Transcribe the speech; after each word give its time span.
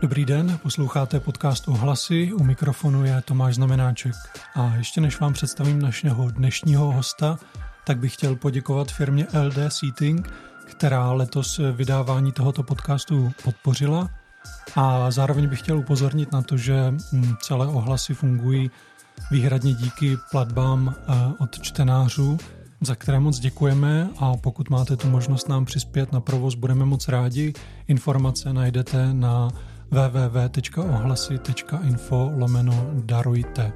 Dobrý 0.00 0.24
den, 0.24 0.58
posloucháte 0.62 1.20
podcast 1.20 1.68
Ohlasy, 1.68 2.32
u 2.32 2.44
mikrofonu 2.44 3.04
je 3.04 3.22
Tomáš 3.24 3.54
Znamenáček. 3.54 4.14
A 4.54 4.74
ještě 4.76 5.00
než 5.00 5.20
vám 5.20 5.32
představím 5.32 5.82
našeho 5.82 6.30
dnešního 6.30 6.92
hosta, 6.92 7.38
tak 7.86 7.98
bych 7.98 8.14
chtěl 8.14 8.36
poděkovat 8.36 8.92
firmě 8.92 9.26
LD 9.46 9.58
Seating, 9.68 10.30
která 10.64 11.12
letos 11.12 11.60
vydávání 11.72 12.32
tohoto 12.32 12.62
podcastu 12.62 13.32
podpořila. 13.44 14.08
A 14.76 15.10
zároveň 15.10 15.48
bych 15.48 15.58
chtěl 15.58 15.78
upozornit 15.78 16.32
na 16.32 16.42
to, 16.42 16.56
že 16.56 16.94
hm, 17.12 17.34
celé 17.42 17.66
ohlasy 17.66 18.14
fungují 18.14 18.70
výhradně 19.30 19.74
díky 19.74 20.16
platbám 20.30 20.94
eh, 20.98 21.12
od 21.38 21.60
čtenářů, 21.60 22.38
za 22.80 22.94
které 22.94 23.20
moc 23.20 23.38
děkujeme 23.38 24.10
a 24.18 24.36
pokud 24.36 24.70
máte 24.70 24.96
tu 24.96 25.08
možnost 25.08 25.48
nám 25.48 25.64
přispět 25.64 26.12
na 26.12 26.20
provoz, 26.20 26.54
budeme 26.54 26.84
moc 26.84 27.08
rádi. 27.08 27.52
Informace 27.88 28.52
najdete 28.52 29.14
na 29.14 29.48
www.ohlasy.info 29.90 32.30
lomeno 32.36 32.90
darujte. 32.92 33.72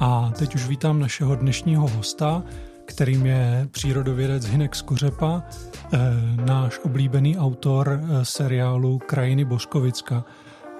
A 0.00 0.32
teď 0.38 0.54
už 0.54 0.68
vítám 0.68 1.00
našeho 1.00 1.34
dnešního 1.34 1.88
hosta, 1.88 2.42
kterým 2.84 3.26
je 3.26 3.68
přírodovědec 3.70 4.44
Hinek 4.44 4.74
Skořepa, 4.74 5.42
eh, 5.42 5.98
náš 6.44 6.78
oblíbený 6.78 7.38
autor 7.38 8.00
eh, 8.02 8.24
seriálu 8.24 8.98
Krajiny 8.98 9.44
Boskovicka. 9.44 10.24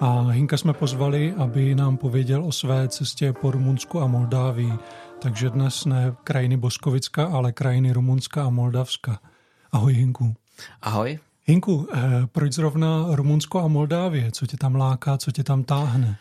A 0.01 0.21
Hinka 0.21 0.57
jsme 0.57 0.73
pozvali, 0.73 1.35
aby 1.37 1.75
nám 1.75 1.97
pověděl 1.97 2.45
o 2.45 2.53
své 2.53 2.89
cestě 2.89 3.33
po 3.33 3.51
Rumunsku 3.51 4.01
a 4.01 4.07
Moldávii. 4.07 4.73
Takže 5.23 5.51
dnes 5.51 5.85
ne 5.85 6.15
krajiny 6.25 6.57
Boskovicka, 6.57 7.27
ale 7.27 7.53
krajiny 7.53 7.93
Rumunska 7.93 8.45
a 8.45 8.51
Moldavska. 8.51 9.19
Ahoj 9.73 9.93
Hinku. 9.93 10.35
Ahoj. 10.83 11.19
Hinku, 11.47 11.89
eh, 11.93 12.01
proč 12.33 12.53
zrovna 12.53 13.07
Rumunsko 13.11 13.61
a 13.61 13.69
Moldávie? 13.69 14.33
Co 14.33 14.47
tě 14.47 14.57
tam 14.57 14.75
láká, 14.75 15.19
co 15.19 15.33
tě 15.33 15.45
tam 15.45 15.65
táhne? 15.65 16.17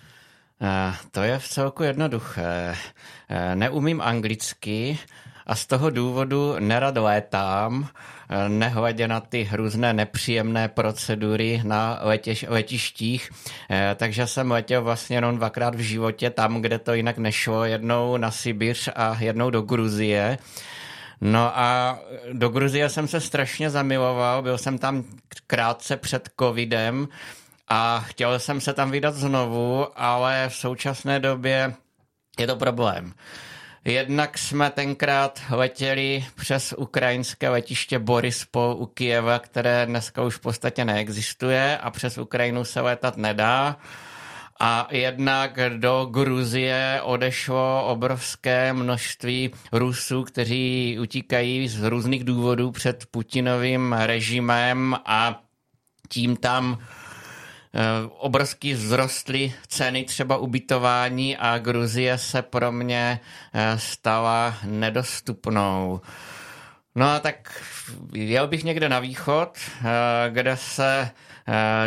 Eh, 0.62 0.94
to 1.12 1.22
je 1.22 1.40
v 1.40 1.48
celku 1.48 1.84
jednoduché. 1.84 2.76
Eh, 3.30 3.56
neumím 3.56 4.02
anglicky 4.02 5.00
a 5.46 5.56
z 5.56 5.66
toho 5.66 5.90
důvodu 5.90 6.56
nerad 6.60 6.98
létám, 6.98 7.88
nehledě 8.48 9.08
na 9.08 9.20
ty 9.20 9.50
různé 9.54 9.94
nepříjemné 9.94 10.68
procedury 10.68 11.62
na 11.64 12.00
letěž, 12.02 12.46
letištích, 12.50 13.30
takže 13.96 14.28
jsem 14.28 14.52
letěl 14.52 14.82
vlastně 14.82 15.18
jenom 15.18 15.38
dvakrát 15.38 15.76
v 15.76 15.80
životě 15.80 16.30
tam, 16.30 16.62
kde 16.62 16.80
to 16.80 16.94
jinak 16.94 17.18
nešlo, 17.18 17.66
jednou 17.66 18.18
na 18.18 18.32
Sibiř 18.32 18.90
a 18.96 19.18
jednou 19.20 19.50
do 19.50 19.62
Gruzie. 19.62 20.38
No 21.26 21.60
a 21.60 22.00
do 22.34 22.50
Gruzie 22.50 22.90
jsem 22.90 23.08
se 23.08 23.22
strašně 23.22 23.70
zamiloval, 23.70 24.42
byl 24.42 24.58
jsem 24.58 24.78
tam 24.78 25.04
krátce 25.48 25.98
před 25.98 26.30
covidem 26.40 27.08
a 27.68 28.00
chtěl 28.00 28.40
jsem 28.40 28.62
se 28.62 28.74
tam 28.74 28.92
vydat 28.92 29.16
znovu, 29.16 29.88
ale 29.96 30.46
v 30.50 30.56
současné 30.56 31.20
době 31.20 31.74
je 32.40 32.48
to 32.48 32.56
problém. 32.56 33.14
Jednak 33.86 34.38
jsme 34.38 34.70
tenkrát 34.70 35.42
letěli 35.50 36.26
přes 36.36 36.74
ukrajinské 36.78 37.50
letiště 37.50 38.00
Borispol 38.00 38.76
u 38.80 38.86
Kijeva, 38.86 39.40
které 39.40 39.86
dneska 39.86 40.22
už 40.24 40.36
v 40.36 40.40
podstatě 40.40 40.86
neexistuje 40.86 41.78
a 41.78 41.92
přes 41.92 42.18
Ukrajinu 42.18 42.66
se 42.66 42.82
letat 42.82 43.18
nedá 43.18 43.78
a 44.66 44.88
jednak 44.92 45.60
do 45.78 46.06
Gruzie 46.12 47.00
odešlo 47.04 47.88
obrovské 47.88 48.74
množství 48.74 49.52
Rusů, 49.72 50.24
kteří 50.24 50.98
utíkají 51.02 51.68
z 51.68 51.84
různých 51.84 52.24
důvodů 52.24 52.72
před 52.72 53.06
Putinovým 53.12 53.94
režimem 53.94 54.96
a 55.06 55.44
tím 56.10 56.36
tam 56.36 56.78
eh, 56.80 57.80
obrovsky 58.18 58.76
vzrostly 58.76 59.54
ceny 59.68 60.04
třeba 60.04 60.38
ubytování 60.38 61.38
a 61.38 61.58
Gruzie 61.58 62.18
se 62.18 62.42
pro 62.42 62.72
mě 62.72 63.20
eh, 63.54 63.80
stala 63.80 64.58
nedostupnou. 64.66 66.02
No 66.96 67.10
a 67.10 67.20
tak 67.20 67.64
jel 68.14 68.48
bych 68.48 68.64
někde 68.64 68.90
na 68.90 69.00
východ, 69.00 69.58
eh, 69.58 70.30
kde 70.30 70.58
se 70.58 71.12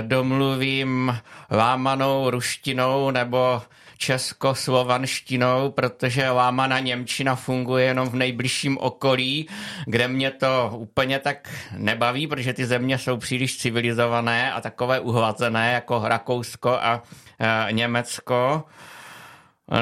domluvím 0.03 1.19
lámanou 1.50 2.31
ruštinou 2.31 3.11
nebo 3.11 3.62
českoslovanštinou, 3.99 5.71
protože 5.71 6.31
lámaná 6.31 6.81
Němčina 6.81 7.34
funguje 7.34 7.84
jenom 7.84 8.09
v 8.09 8.15
nejbližším 8.15 8.78
okolí, 8.78 9.49
kde 9.87 10.09
mě 10.09 10.31
to 10.31 10.72
úplně 10.77 11.19
tak 11.19 11.49
nebaví, 11.77 12.27
protože 12.27 12.53
ty 12.53 12.66
země 12.66 12.99
jsou 12.99 13.16
příliš 13.16 13.59
civilizované 13.59 14.53
a 14.53 14.61
takové 14.61 15.00
uhlazené 15.00 15.72
jako 15.72 16.03
Rakousko 16.05 16.71
a 16.71 17.03
e, 17.39 17.72
Německo. 17.72 18.65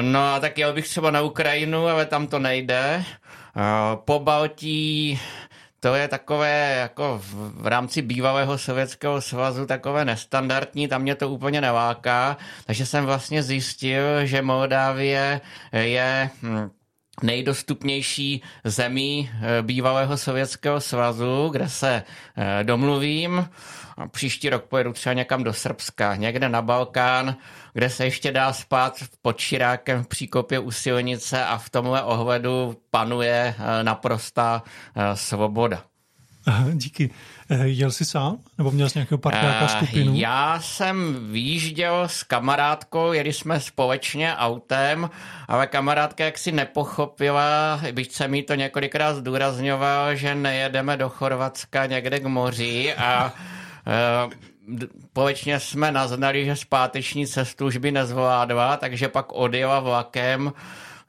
No 0.01 0.33
a 0.33 0.39
tak 0.39 0.57
jel 0.57 0.73
bych 0.73 0.87
třeba 0.87 1.11
na 1.11 1.21
Ukrajinu, 1.21 1.87
ale 1.87 2.05
tam 2.05 2.27
to 2.27 2.39
nejde. 2.39 2.79
E, 2.79 3.03
po 3.95 4.19
Baltí 4.19 5.19
to 5.85 5.95
je 5.95 6.07
takové 6.07 6.75
jako 6.79 7.21
v, 7.23 7.61
v 7.61 7.67
rámci 7.67 8.01
bývalého 8.01 8.57
sovětského 8.57 9.21
svazu 9.21 9.65
takové 9.65 10.05
nestandardní, 10.05 10.87
tam 10.87 11.01
mě 11.01 11.15
to 11.15 11.29
úplně 11.29 11.61
neváká, 11.61 12.37
takže 12.65 12.85
jsem 12.85 13.05
vlastně 13.05 13.43
zjistil, 13.43 14.25
že 14.25 14.41
Moldávie 14.41 15.41
je 15.71 16.29
hm, 16.41 16.69
nejdostupnější 17.23 18.41
zemí 18.63 19.29
eh, 19.33 19.61
bývalého 19.61 20.17
sovětského 20.17 20.81
svazu, 20.81 21.49
kde 21.51 21.69
se 21.69 22.03
eh, 22.37 22.63
domluvím. 22.63 23.49
A 23.97 24.07
příští 24.07 24.49
rok 24.49 24.65
pojedu 24.65 24.93
třeba 24.93 25.13
někam 25.13 25.43
do 25.43 25.53
Srbska, 25.53 26.15
někde 26.15 26.49
na 26.49 26.61
Balkán, 26.61 27.35
kde 27.73 27.89
se 27.89 28.05
ještě 28.05 28.31
dá 28.31 28.53
spát 28.53 29.03
pod 29.21 29.39
Širákem 29.39 30.03
v 30.03 30.07
příkopě 30.07 30.59
u 30.59 30.71
silnice 30.71 31.45
a 31.45 31.57
v 31.57 31.69
tomhle 31.69 32.03
ohledu 32.03 32.77
panuje 32.89 33.55
eh, 33.57 33.83
naprostá 33.83 34.63
svoboda. 35.13 35.83
Aha, 36.45 36.65
díky. 36.73 37.09
Jel 37.63 37.91
jsi 37.91 38.05
sám? 38.05 38.37
Nebo 38.57 38.71
měl 38.71 38.89
jsi 38.89 38.97
nějakého 38.97 39.17
partnerka 39.17 39.67
skupinu? 39.67 40.11
Já 40.15 40.59
jsem 40.61 41.17
výjížděl 41.31 42.03
s 42.03 42.23
kamarádkou, 42.23 43.13
jeli 43.13 43.33
jsme 43.33 43.59
společně 43.59 44.35
autem, 44.35 45.09
ale 45.47 45.67
kamarádka 45.67 46.25
jaksi 46.25 46.51
nepochopila, 46.51 47.81
byť 47.91 48.11
jsem 48.11 48.33
jí 48.33 48.43
to 48.43 48.55
několikrát 48.55 49.13
zdůrazňoval, 49.13 50.15
že 50.15 50.35
nejedeme 50.35 50.97
do 50.97 51.09
Chorvatska 51.09 51.85
někde 51.85 52.19
k 52.19 52.25
moři 52.25 52.95
a 52.95 53.33
společně 55.11 55.59
jsme 55.59 55.91
naznali, 55.91 56.45
že 56.45 56.55
zpáteční 56.55 57.27
cestu 57.27 57.65
už 57.65 57.77
by 57.77 57.91
nezvládla, 57.91 58.77
takže 58.77 59.09
pak 59.09 59.31
odjela 59.31 59.79
vlakem 59.79 60.53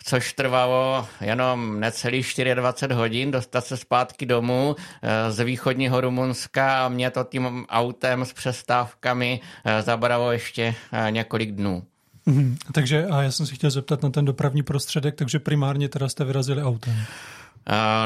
což 0.06 0.32
trvalo 0.32 1.08
jenom 1.20 1.80
necelých 1.80 2.34
24 2.54 2.94
hodin 2.94 3.30
dostat 3.30 3.66
se 3.66 3.76
zpátky 3.76 4.26
domů 4.26 4.76
eh, 5.02 5.32
z 5.32 5.44
východního 5.44 6.00
Rumunska 6.00 6.84
a 6.84 6.88
mě 6.88 7.10
to 7.10 7.24
tím 7.24 7.66
autem 7.68 8.24
s 8.24 8.32
přestávkami 8.32 9.40
eh, 9.64 9.82
zabralo 9.82 10.32
ještě 10.32 10.74
eh, 10.92 11.10
několik 11.10 11.52
dnů. 11.52 11.82
Mhm. 12.26 12.56
Takže 12.72 13.06
a 13.06 13.22
já 13.22 13.30
jsem 13.30 13.46
si 13.46 13.54
chtěl 13.54 13.70
zeptat 13.70 14.02
na 14.02 14.10
ten 14.10 14.24
dopravní 14.24 14.62
prostředek, 14.62 15.14
takže 15.14 15.38
primárně 15.38 15.88
teda 15.88 16.08
jste 16.08 16.24
vyrazili 16.24 16.62
autem. 16.62 16.94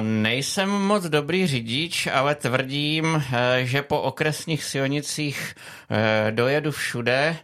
Nejsem 0.01 0.71
moc 0.71 1.05
dobrý 1.05 1.47
řidič, 1.47 2.07
ale 2.07 2.35
tvrdím, 2.35 3.25
že 3.63 3.83
po 3.83 4.01
okresních 4.01 4.65
silnicích 4.65 5.55
dojedu 6.31 6.71
všude. 6.71 7.37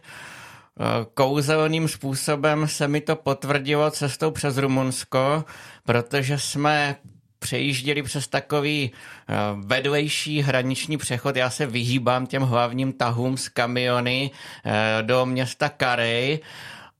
Kouzelným 1.13 1.87
způsobem 1.87 2.67
se 2.67 2.87
mi 2.87 3.01
to 3.01 3.15
potvrdilo 3.15 3.91
cestou 3.91 4.31
přes 4.31 4.57
Rumunsko, 4.57 5.45
protože 5.85 6.39
jsme 6.39 6.95
přejížděli 7.39 8.03
přes 8.03 8.27
takový 8.27 8.91
eh, 8.91 9.33
vedlejší 9.55 10.41
hraniční 10.41 10.97
přechod. 10.97 11.35
Já 11.35 11.49
se 11.49 11.65
vyhýbám 11.65 12.27
těm 12.27 12.43
hlavním 12.43 12.93
tahům 12.93 13.37
z 13.37 13.49
kamiony 13.49 14.31
eh, 14.65 14.97
do 15.01 15.25
města 15.25 15.69
Karej 15.69 16.39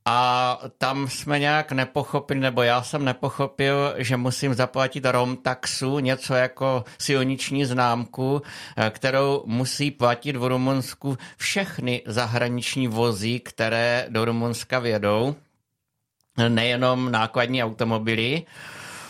a 0.09 0.59
tam 0.77 1.07
jsme 1.07 1.39
nějak 1.39 1.71
nepochopili, 1.71 2.39
nebo 2.39 2.61
já 2.61 2.83
jsem 2.83 3.05
nepochopil, 3.05 3.93
že 3.97 4.17
musím 4.17 4.53
zaplatit 4.53 5.05
rom 5.05 5.37
taxu, 5.37 5.99
něco 5.99 6.33
jako 6.33 6.83
silniční 6.97 7.65
známku, 7.65 8.41
eh, 8.77 8.89
kterou 8.89 9.43
musí 9.45 9.91
platit 9.91 10.35
v 10.35 10.43
Rumunsku 10.43 11.17
všechny 11.37 12.01
zahraniční 12.05 12.87
vozy, 12.87 13.39
které 13.39 14.05
do 14.09 14.25
Rumunska 14.25 14.79
vědou, 14.79 15.35
nejenom 16.47 17.11
nákladní 17.11 17.63
automobily. 17.63 18.43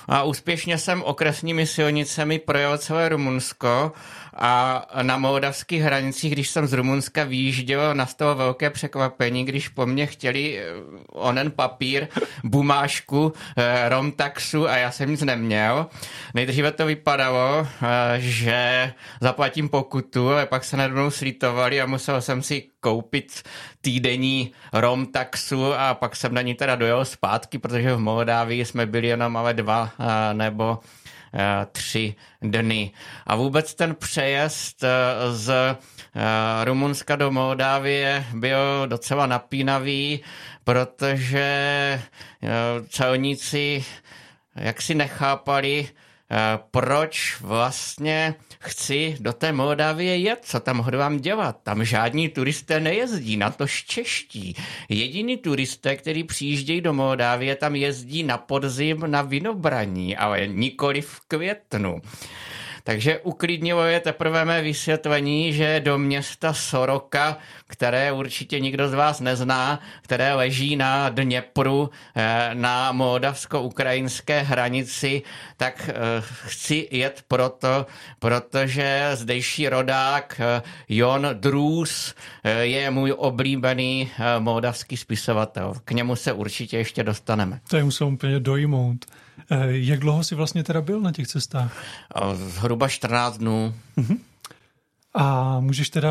A 0.08 0.24
úspěšně 0.24 0.78
jsem 0.78 1.04
okresními 1.04 1.68
silnicemi 1.68 2.40
projel 2.40 2.78
celé 2.78 3.10
Rumunsko 3.10 3.92
a 4.40 4.86
na 5.02 5.18
moldavských 5.18 5.82
hranicích, 5.82 6.32
když 6.32 6.50
jsem 6.50 6.68
z 6.68 6.74
Rumunska 6.74 7.24
výjížděl, 7.24 7.96
nastalo 7.96 8.36
velké 8.36 8.70
překvapení, 8.70 9.46
když 9.46 9.68
po 9.68 9.86
mně 9.86 10.06
chtěli 10.06 10.60
eh, 10.60 10.66
onen 11.08 11.52
papír, 11.52 12.08
bumášku, 12.44 13.34
eh, 13.58 13.90
romtaxu 13.90 14.70
a 14.70 14.78
já 14.78 14.92
jsem 14.92 15.10
nic 15.10 15.22
neměl. 15.22 15.88
Nejdříve 16.34 16.72
to 16.72 16.86
vypadalo, 16.86 17.68
eh, 17.68 18.20
že 18.20 18.94
zaplatím 19.22 19.70
pokutu, 19.70 20.30
ale 20.30 20.46
pak 20.46 20.64
se 20.64 20.78
nade 20.78 20.94
mnou 20.94 21.12
slítovali 21.12 21.82
a 21.82 21.86
musel 21.86 22.22
jsem 22.22 22.42
si 22.42 22.64
koupit 22.80 23.44
týdenní 23.82 24.52
romtaxu 24.74 25.74
a 25.74 25.94
pak 25.94 26.16
jsem 26.16 26.34
na 26.34 26.42
ní 26.42 26.56
teda 26.56 26.76
dojel 26.76 27.06
zpátky, 27.06 27.58
protože 27.58 27.96
v 27.96 28.00
Moldávii 28.00 28.66
jsme 28.66 28.86
byli 28.86 29.08
jenom 29.08 29.38
ale 29.38 29.54
dva 29.54 29.92
nebo 30.34 30.80
tři 31.72 32.16
dny. 32.42 32.92
A 33.28 33.36
vůbec 33.36 33.76
ten 33.76 33.96
přejezd 33.96 34.84
eh, 34.84 34.88
z 35.34 35.50
eh, 35.50 36.66
Rumunska 36.66 37.16
do 37.16 37.32
Moldávie 37.32 38.26
byl 38.34 38.88
docela 38.88 39.26
napínavý, 39.26 40.20
protože 40.64 42.02
celníci 42.90 43.86
jak 44.58 44.82
si 44.82 44.96
nechápali, 44.96 45.88
proč 46.72 47.38
vlastně 47.42 48.36
chci 48.60 49.18
do 49.20 49.34
té 49.34 49.52
Moldavie 49.52 50.18
jet, 50.18 50.40
co 50.42 50.60
tam 50.60 50.78
hodlám 50.78 51.18
dělat. 51.18 51.58
Tam 51.64 51.86
žádní 51.86 52.30
turisté 52.30 52.80
nejezdí, 52.80 53.38
na 53.38 53.50
to 53.50 53.68
čeští. 53.68 54.56
Jediný 54.90 55.38
turisté, 55.38 55.96
který 55.96 56.24
přijíždějí 56.24 56.82
do 56.82 56.94
Moldávie, 56.94 57.56
tam 57.56 57.76
jezdí 57.76 58.24
na 58.24 58.38
podzim 58.38 59.04
na 59.08 59.22
vinobraní, 59.22 60.18
ale 60.18 60.48
nikoli 60.48 61.02
v 61.02 61.20
květnu. 61.28 62.02
Takže 62.88 63.20
uklidnilo 63.20 63.86
je 63.86 64.00
teprve 64.00 64.46
mé 64.46 64.62
vysvětlení, 64.62 65.54
že 65.54 65.80
do 65.80 65.98
města 65.98 66.54
Soroka, 66.54 67.38
které 67.68 68.12
určitě 68.12 68.60
nikdo 68.60 68.88
z 68.90 68.94
vás 68.94 69.20
nezná, 69.20 69.80
které 70.02 70.34
leží 70.34 70.76
na 70.76 71.10
Dněpru 71.10 71.90
eh, 72.16 72.50
na 72.54 72.92
moldavsko-ukrajinské 72.92 74.42
hranici, 74.42 75.22
tak 75.58 75.90
eh, 75.90 75.94
chci 76.46 76.88
jet 76.92 77.24
proto, 77.28 77.86
protože 78.20 79.10
zdejší 79.14 79.70
rodák 79.70 80.42
eh, 80.44 80.62
Jon 80.90 81.30
Drus 81.34 82.16
je 82.62 82.92
můj 82.92 83.14
oblíbený 83.18 84.12
moldavský 84.40 84.98
spisovatel. 84.98 85.74
K 85.86 85.92
němu 85.92 86.16
se 86.16 86.34
určitě 86.34 86.78
ještě 86.78 87.04
dostaneme. 87.04 87.60
To 87.70 87.78
je 87.78 87.84
musel 87.84 88.08
úplně 88.08 88.40
dojmout. 88.40 89.06
Eh, 89.52 89.68
jak 89.70 90.00
dlouho 90.00 90.24
jsi 90.24 90.36
vlastně 90.36 90.64
teda 90.64 90.82
byl 90.82 91.02
na 91.02 91.12
těch 91.12 91.28
cestách? 91.28 91.84
Zhruba 92.34 92.88
14 92.88 93.38
dnů. 93.38 93.74
Uh-huh. 93.98 94.18
A 95.20 95.60
můžeš 95.60 95.90
teda 95.90 96.10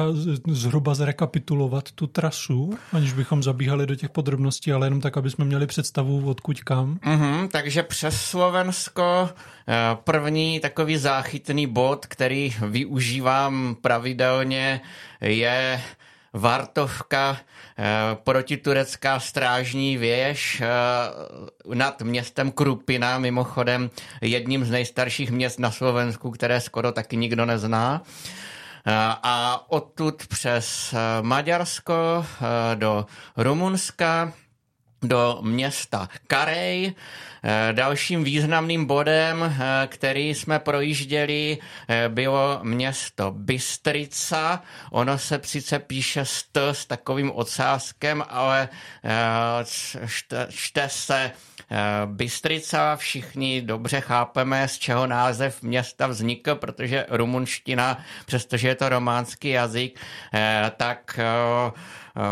zhruba 0.48 0.94
zrekapitulovat 0.94 1.92
tu 1.92 2.06
trasu, 2.06 2.78
aniž 2.92 3.12
bychom 3.12 3.42
zabíhali 3.42 3.86
do 3.86 3.94
těch 3.94 4.10
podrobností, 4.10 4.72
ale 4.72 4.86
jenom 4.86 5.00
tak, 5.00 5.16
aby 5.16 5.30
jsme 5.30 5.44
měli 5.44 5.66
představu, 5.66 6.30
odkud 6.30 6.60
kam? 6.60 6.94
Mm-hmm, 6.94 7.48
takže 7.48 7.82
přes 7.82 8.22
Slovensko 8.22 9.30
eh, 9.68 9.96
první 10.04 10.60
takový 10.60 10.96
záchytný 10.96 11.66
bod, 11.66 12.06
který 12.06 12.54
využívám 12.68 13.76
pravidelně, 13.80 14.80
je 15.20 15.80
Vartovka, 16.36 17.36
eh, 17.78 17.84
protiturecká 18.24 19.20
strážní 19.20 19.96
věž 19.96 20.60
eh, 20.60 21.74
nad 21.74 22.02
městem 22.02 22.52
Krupina, 22.52 23.18
mimochodem 23.18 23.90
jedním 24.20 24.64
z 24.64 24.70
nejstarších 24.70 25.30
měst 25.30 25.58
na 25.58 25.70
Slovensku, 25.70 26.30
které 26.30 26.60
skoro 26.60 26.92
taky 26.92 27.16
nikdo 27.16 27.46
nezná. 27.46 28.02
Eh, 28.04 28.92
a 29.22 29.64
odtud 29.68 30.26
přes 30.26 30.94
Maďarsko 31.22 32.26
do 32.74 33.06
Rumunska, 33.36 34.32
do 35.08 35.38
města 35.42 36.08
Karej. 36.26 36.94
Eh, 37.48 37.72
dalším 37.72 38.24
významným 38.24 38.84
bodem, 38.84 39.42
eh, 39.42 39.86
který 39.86 40.34
jsme 40.34 40.58
projížděli, 40.58 41.58
eh, 41.88 42.08
bylo 42.08 42.60
město 42.62 43.30
Bystrica. 43.30 44.62
Ono 44.90 45.18
se 45.18 45.40
sice 45.44 45.78
píše 45.78 46.24
st 46.24 46.56
s 46.72 46.86
takovým 46.86 47.30
odsázkem, 47.30 48.24
ale 48.28 48.68
čte 50.48 50.88
se 50.88 51.30
Bystrica, 52.06 52.96
všichni 52.96 53.62
dobře 53.62 54.00
chápeme, 54.00 54.68
z 54.68 54.78
čeho 54.78 55.06
název 55.06 55.62
města 55.62 56.06
vznikl, 56.06 56.54
protože 56.54 57.06
rumunština, 57.08 57.98
přestože 58.26 58.68
je 58.68 58.74
to 58.74 58.88
románský 58.88 59.48
jazyk, 59.48 60.00
tak 60.76 61.20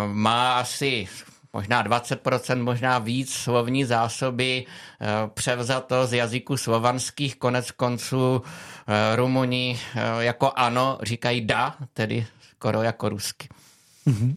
má 0.07 0.59
asi 0.59 1.09
možná 1.55 1.85
20%, 1.85 2.63
možná 2.63 2.99
víc 2.99 3.33
slovní 3.33 3.85
zásoby 3.85 4.67
eh, 4.67 5.07
převzato 5.35 6.07
z 6.07 6.13
jazyku 6.13 6.57
slovanských, 6.57 7.37
konec 7.37 7.71
konců 7.71 8.43
eh, 8.43 9.17
Rumuni 9.17 9.81
eh, 9.95 10.01
jako 10.19 10.53
ano 10.57 10.99
říkají 11.03 11.41
da, 11.47 11.75
tedy 11.95 12.27
skoro 12.51 12.83
jako 12.83 13.09
rusky. 13.09 13.49
Mm-hmm. 14.07 14.37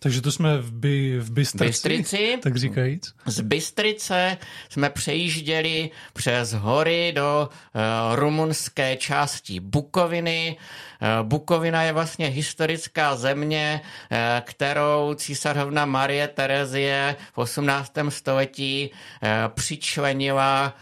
Takže 0.00 0.22
to 0.22 0.32
jsme 0.32 0.58
v, 0.58 0.72
by, 0.72 1.18
v 1.18 1.30
Bystrici, 1.30 1.68
Bystrici, 1.68 2.38
tak 2.42 2.56
říkajíc. 2.56 3.14
Z 3.26 3.40
Bystrice 3.40 4.36
jsme 4.68 4.90
přejížděli 4.90 5.90
přes 6.12 6.52
hory 6.52 7.12
do 7.16 7.48
uh, 7.50 8.16
rumunské 8.16 8.96
části 8.96 9.60
Bukoviny. 9.60 10.56
Uh, 11.02 11.28
Bukovina 11.28 11.82
je 11.82 11.92
vlastně 11.92 12.26
historická 12.26 13.16
země, 13.16 13.80
uh, 13.82 14.18
kterou 14.42 15.14
císařovna 15.14 15.84
Marie 15.84 16.28
Terezie 16.28 17.16
v 17.32 17.38
18. 17.38 17.92
století 18.08 18.90
uh, 18.90 19.28
přičlenila 19.54 20.76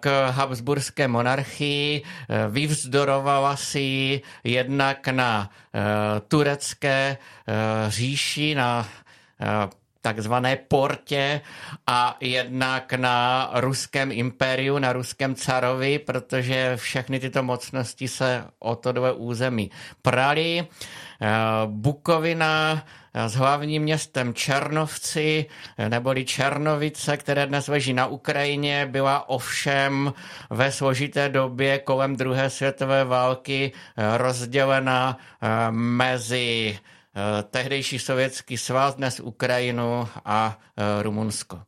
k 0.00 0.30
Habsburské 0.30 1.08
monarchii, 1.08 2.02
vyvzdorovala 2.50 3.56
si 3.56 4.20
jednak 4.44 5.08
na 5.08 5.50
turecké 6.28 7.16
říši, 7.88 8.54
na 8.54 8.88
takzvané 10.00 10.56
portě 10.56 11.40
a 11.86 12.16
jednak 12.20 12.92
na 12.92 13.50
ruském 13.54 14.12
impériu, 14.12 14.78
na 14.78 14.92
ruském 14.92 15.34
carovi, 15.34 15.98
protože 15.98 16.76
všechny 16.76 17.20
tyto 17.20 17.42
mocnosti 17.42 18.08
se 18.08 18.44
o 18.58 18.76
to 18.76 18.92
dvě 18.92 19.12
území 19.12 19.70
prali. 20.02 20.66
Bukovina 21.66 22.84
s 23.26 23.34
hlavním 23.34 23.82
městem 23.82 24.34
Černovci, 24.34 25.46
neboli 25.88 26.24
Černovice, 26.24 27.16
které 27.16 27.46
dnes 27.46 27.68
leží 27.68 27.92
na 27.92 28.06
Ukrajině, 28.06 28.86
byla 28.86 29.28
ovšem 29.28 30.12
ve 30.50 30.72
složité 30.72 31.28
době 31.28 31.78
kolem 31.78 32.16
druhé 32.16 32.50
světové 32.50 33.04
války 33.04 33.72
rozdělena 34.16 35.18
mezi 35.70 36.78
Eh, 37.16 37.42
tehdejší 37.42 37.98
sovětský 37.98 38.58
svaz, 38.58 38.94
dnes 38.94 39.20
Ukrajinu 39.20 40.08
a 40.24 40.58
eh, 40.76 41.02
Rumunsko. 41.02 41.62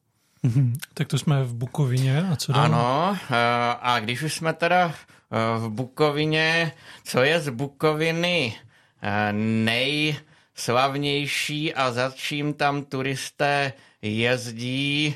Mm-hmm. 0.45 0.73
Tak 0.95 1.09
to 1.09 1.19
jsme 1.19 1.45
v 1.45 1.55
Bukovině 1.55 2.28
a 2.33 2.37
co 2.37 2.52
dál? 2.52 2.64
Ano, 2.64 3.17
eh, 3.31 3.35
a 3.81 4.00
když 4.00 4.23
už 4.23 4.35
jsme 4.35 4.52
teda 4.52 4.95
v 5.59 5.69
Bukovině, 5.69 6.73
co 7.05 7.23
je 7.23 7.40
z 7.40 7.49
Bukoviny 7.49 8.55
nejslavnější 10.59 11.75
a 11.75 11.93
za 11.93 12.12
čím 12.15 12.55
tam 12.55 12.85
turisté 12.85 13.73
jezdí, 14.03 15.15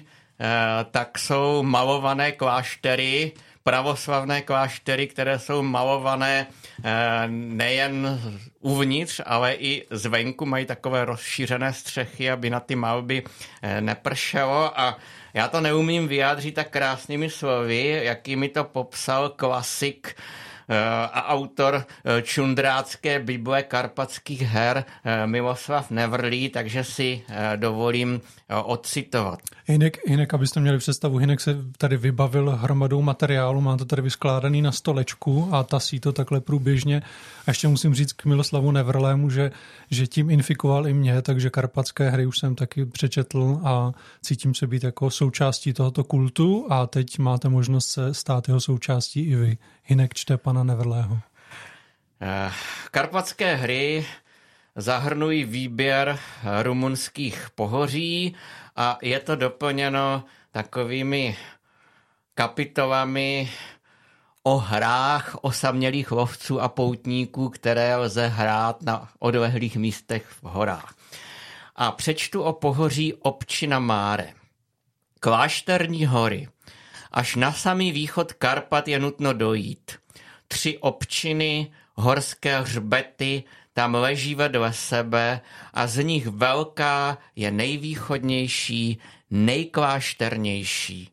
tak 0.90 1.18
jsou 1.18 1.62
malované 1.62 2.32
kláštery, 2.32 3.32
pravoslavné 3.62 4.42
kláštery, 4.42 5.06
které 5.06 5.38
jsou 5.38 5.62
malované 5.62 6.46
eh, 6.84 6.90
nejen 7.28 8.20
uvnitř, 8.60 9.20
ale 9.26 9.54
i 9.54 9.86
zvenku. 9.90 10.46
Mají 10.46 10.66
takové 10.66 11.04
rozšířené 11.04 11.72
střechy, 11.72 12.30
aby 12.30 12.50
na 12.50 12.60
ty 12.60 12.76
malby 12.76 13.22
eh, 13.62 13.80
nepršelo. 13.80 14.80
A 14.80 14.98
já 15.34 15.48
to 15.48 15.60
neumím 15.60 16.08
vyjádřit 16.08 16.54
tak 16.54 16.70
krásnými 16.70 17.30
slovy, 17.30 18.00
jakými 18.02 18.48
to 18.48 18.64
popsal 18.64 19.28
klasik 19.28 20.14
Eh, 20.14 20.51
a 21.12 21.28
autor 21.28 21.84
eh, 21.84 22.22
čundrácké 22.22 23.20
Bible 23.20 23.62
karpatských 23.62 24.42
her 24.42 24.84
eh, 25.04 25.26
Miloslav 25.26 25.90
Nevrlý, 25.90 26.48
takže 26.48 26.84
si 26.84 27.22
dovolím 27.56 28.20
odcitovat. 28.64 29.38
Hinek, 29.66 30.06
Hinek, 30.06 30.34
abyste 30.34 30.60
měli 30.60 30.78
představu, 30.78 31.16
Hinek 31.16 31.40
se 31.40 31.56
tady 31.78 31.96
vybavil 31.96 32.50
hromadou 32.50 33.02
materiálu, 33.02 33.60
má 33.60 33.76
to 33.76 33.84
tady 33.84 34.02
vyskládaný 34.02 34.62
na 34.62 34.72
stolečku 34.72 35.48
a 35.52 35.62
tasí 35.62 36.00
to 36.00 36.12
takhle 36.12 36.40
průběžně. 36.40 37.02
A 37.46 37.50
ještě 37.50 37.68
musím 37.68 37.94
říct 37.94 38.12
k 38.12 38.24
Miloslavu 38.24 38.70
Nevrlému, 38.70 39.30
že, 39.30 39.50
že 39.90 40.06
tím 40.06 40.30
infikoval 40.30 40.88
i 40.88 40.94
mě, 40.94 41.22
takže 41.22 41.50
karpatské 41.50 42.10
hry 42.10 42.26
už 42.26 42.38
jsem 42.38 42.54
taky 42.54 42.84
přečetl 42.84 43.60
a 43.64 43.92
cítím 44.22 44.54
se 44.54 44.66
být 44.66 44.84
jako 44.84 45.10
součástí 45.10 45.72
tohoto 45.72 46.04
kultu 46.04 46.66
a 46.70 46.86
teď 46.86 47.18
máte 47.18 47.48
možnost 47.48 47.88
se 47.88 48.14
stát 48.14 48.48
jeho 48.48 48.60
součástí 48.60 49.20
i 49.20 49.36
vy. 49.36 49.58
Hinek 49.84 50.14
čte 50.14 50.36
pana 50.52 50.64
Nevrlého. 50.64 51.18
Karpatské 52.90 53.54
hry 53.54 54.06
zahrnují 54.76 55.44
výběr 55.44 56.18
rumunských 56.62 57.50
pohoří 57.54 58.36
a 58.76 58.98
je 59.02 59.20
to 59.20 59.36
doplněno 59.36 60.24
takovými 60.50 61.36
kapitolami 62.34 63.50
o 64.42 64.58
hrách 64.58 65.36
osamělých 65.40 66.12
lovců 66.12 66.60
a 66.60 66.68
poutníků, 66.68 67.48
které 67.48 67.96
lze 67.96 68.26
hrát 68.26 68.82
na 68.82 69.08
odlehlých 69.18 69.76
místech 69.76 70.26
v 70.26 70.42
horách. 70.42 70.94
A 71.76 71.92
přečtu 71.92 72.42
o 72.42 72.52
pohoří 72.52 73.14
Občina 73.14 73.78
Máre. 73.78 74.32
Klášterní 75.20 76.06
hory. 76.06 76.48
Až 77.12 77.36
na 77.36 77.52
samý 77.52 77.92
východ 77.92 78.32
Karpat 78.32 78.88
je 78.88 78.98
nutno 78.98 79.32
dojít. 79.32 80.01
Tři 80.52 80.78
občiny, 80.78 81.72
horské 81.94 82.60
hřbety, 82.60 83.44
tam 83.72 83.94
leží 83.94 84.34
vedle 84.34 84.72
sebe 84.72 85.40
a 85.74 85.86
z 85.86 86.04
nich 86.04 86.26
velká 86.26 87.18
je 87.36 87.50
nejvýchodnější, 87.50 88.98
nejklášternější. 89.30 91.10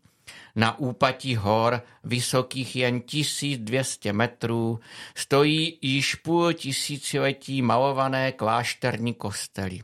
Na 0.55 0.79
úpatí 0.79 1.35
hor, 1.35 1.81
vysokých 2.03 2.75
jen 2.75 3.01
1200 3.01 4.13
metrů, 4.13 4.79
stojí 5.15 5.77
již 5.81 6.15
půl 6.15 6.53
tisíciletí 6.53 7.61
malované 7.61 8.31
klášterní 8.31 9.13
kostely. 9.13 9.79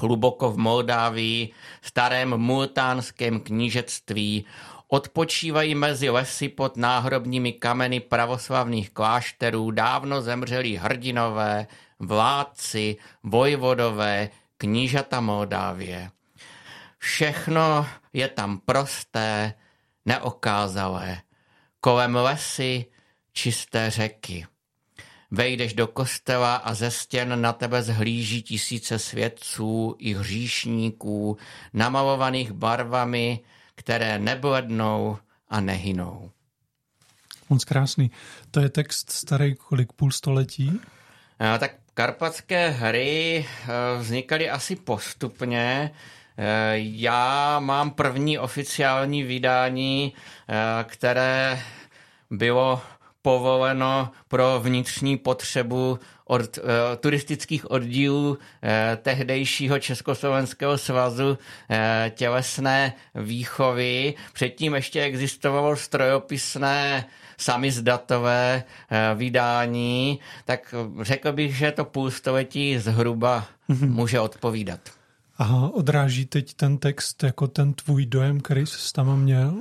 Hluboko 0.00 0.50
v 0.50 0.58
Moldávii, 0.58 1.52
starém 1.82 2.36
multánském 2.36 3.40
knížectví, 3.40 4.44
odpočívají 4.88 5.74
mezi 5.74 6.10
lesy 6.10 6.48
pod 6.48 6.76
náhrobními 6.76 7.52
kameny 7.52 8.00
pravoslavných 8.00 8.90
klášterů 8.90 9.70
dávno 9.70 10.22
zemřelí 10.22 10.76
hrdinové, 10.76 11.66
vládci, 11.98 12.96
vojvodové, 13.22 14.30
knížata 14.58 15.20
Moldávie. 15.20 16.10
Všechno 16.98 17.86
je 18.12 18.28
tam 18.28 18.58
prosté, 18.58 19.54
neokázalé. 20.04 21.22
Kolem 21.80 22.14
lesy 22.14 22.86
čisté 23.32 23.90
řeky. 23.90 24.46
Vejdeš 25.30 25.74
do 25.74 25.86
kostela 25.86 26.56
a 26.56 26.74
ze 26.74 26.90
stěn 26.90 27.40
na 27.40 27.52
tebe 27.52 27.82
zhlíží 27.82 28.42
tisíce 28.42 28.98
svědců 28.98 29.96
i 29.98 30.14
hříšníků, 30.14 31.36
namalovaných 31.72 32.52
barvami, 32.52 33.40
které 33.74 34.18
neblednou 34.18 35.18
a 35.48 35.60
nehynou. 35.60 36.30
Moc 37.48 37.64
krásný. 37.64 38.10
To 38.50 38.60
je 38.60 38.68
text 38.68 39.10
starý 39.10 39.54
kolik 39.54 39.92
půl 39.92 40.12
století? 40.12 40.80
A, 41.38 41.58
tak 41.58 41.70
karpatské 41.94 42.68
hry 42.70 43.46
eh, 43.46 43.98
vznikaly 43.98 44.50
asi 44.50 44.76
postupně. 44.76 45.90
Eh, 46.38 46.72
já 46.76 47.58
mám 47.60 47.90
první 47.90 48.38
oficiální 48.38 49.22
vydání, 49.22 50.12
eh, 50.48 50.84
které 50.84 51.62
bylo 52.30 52.82
povoleno 53.26 54.10
pro 54.28 54.60
vnitřní 54.62 55.16
potřebu 55.16 55.98
od 56.24 56.58
uh, 56.58 56.64
turistických 57.00 57.70
oddílů 57.70 58.30
uh, 58.30 58.36
tehdejšího 59.02 59.78
Československého 59.78 60.78
svazu 60.78 61.30
uh, 61.30 61.36
tělesné 62.10 62.92
výchovy. 63.14 64.14
Předtím 64.32 64.74
ještě 64.74 65.02
existovalo 65.02 65.76
strojopisné 65.76 67.04
samizdatové 67.38 68.64
uh, 68.64 69.18
vydání, 69.18 70.20
tak 70.44 70.74
řekl 71.00 71.32
bych, 71.32 71.56
že 71.56 71.72
to 71.72 71.84
půlstoletí 71.84 72.78
zhruba 72.78 73.46
mm-hmm. 73.68 73.90
může 73.90 74.20
odpovídat. 74.20 74.80
A 75.38 75.70
odráží 75.72 76.26
teď 76.26 76.54
ten 76.54 76.78
text 76.78 77.22
jako 77.22 77.46
ten 77.46 77.74
tvůj 77.74 78.06
dojem, 78.06 78.40
který 78.40 78.66
jsi 78.66 78.92
tam 78.92 79.20
měl? 79.20 79.54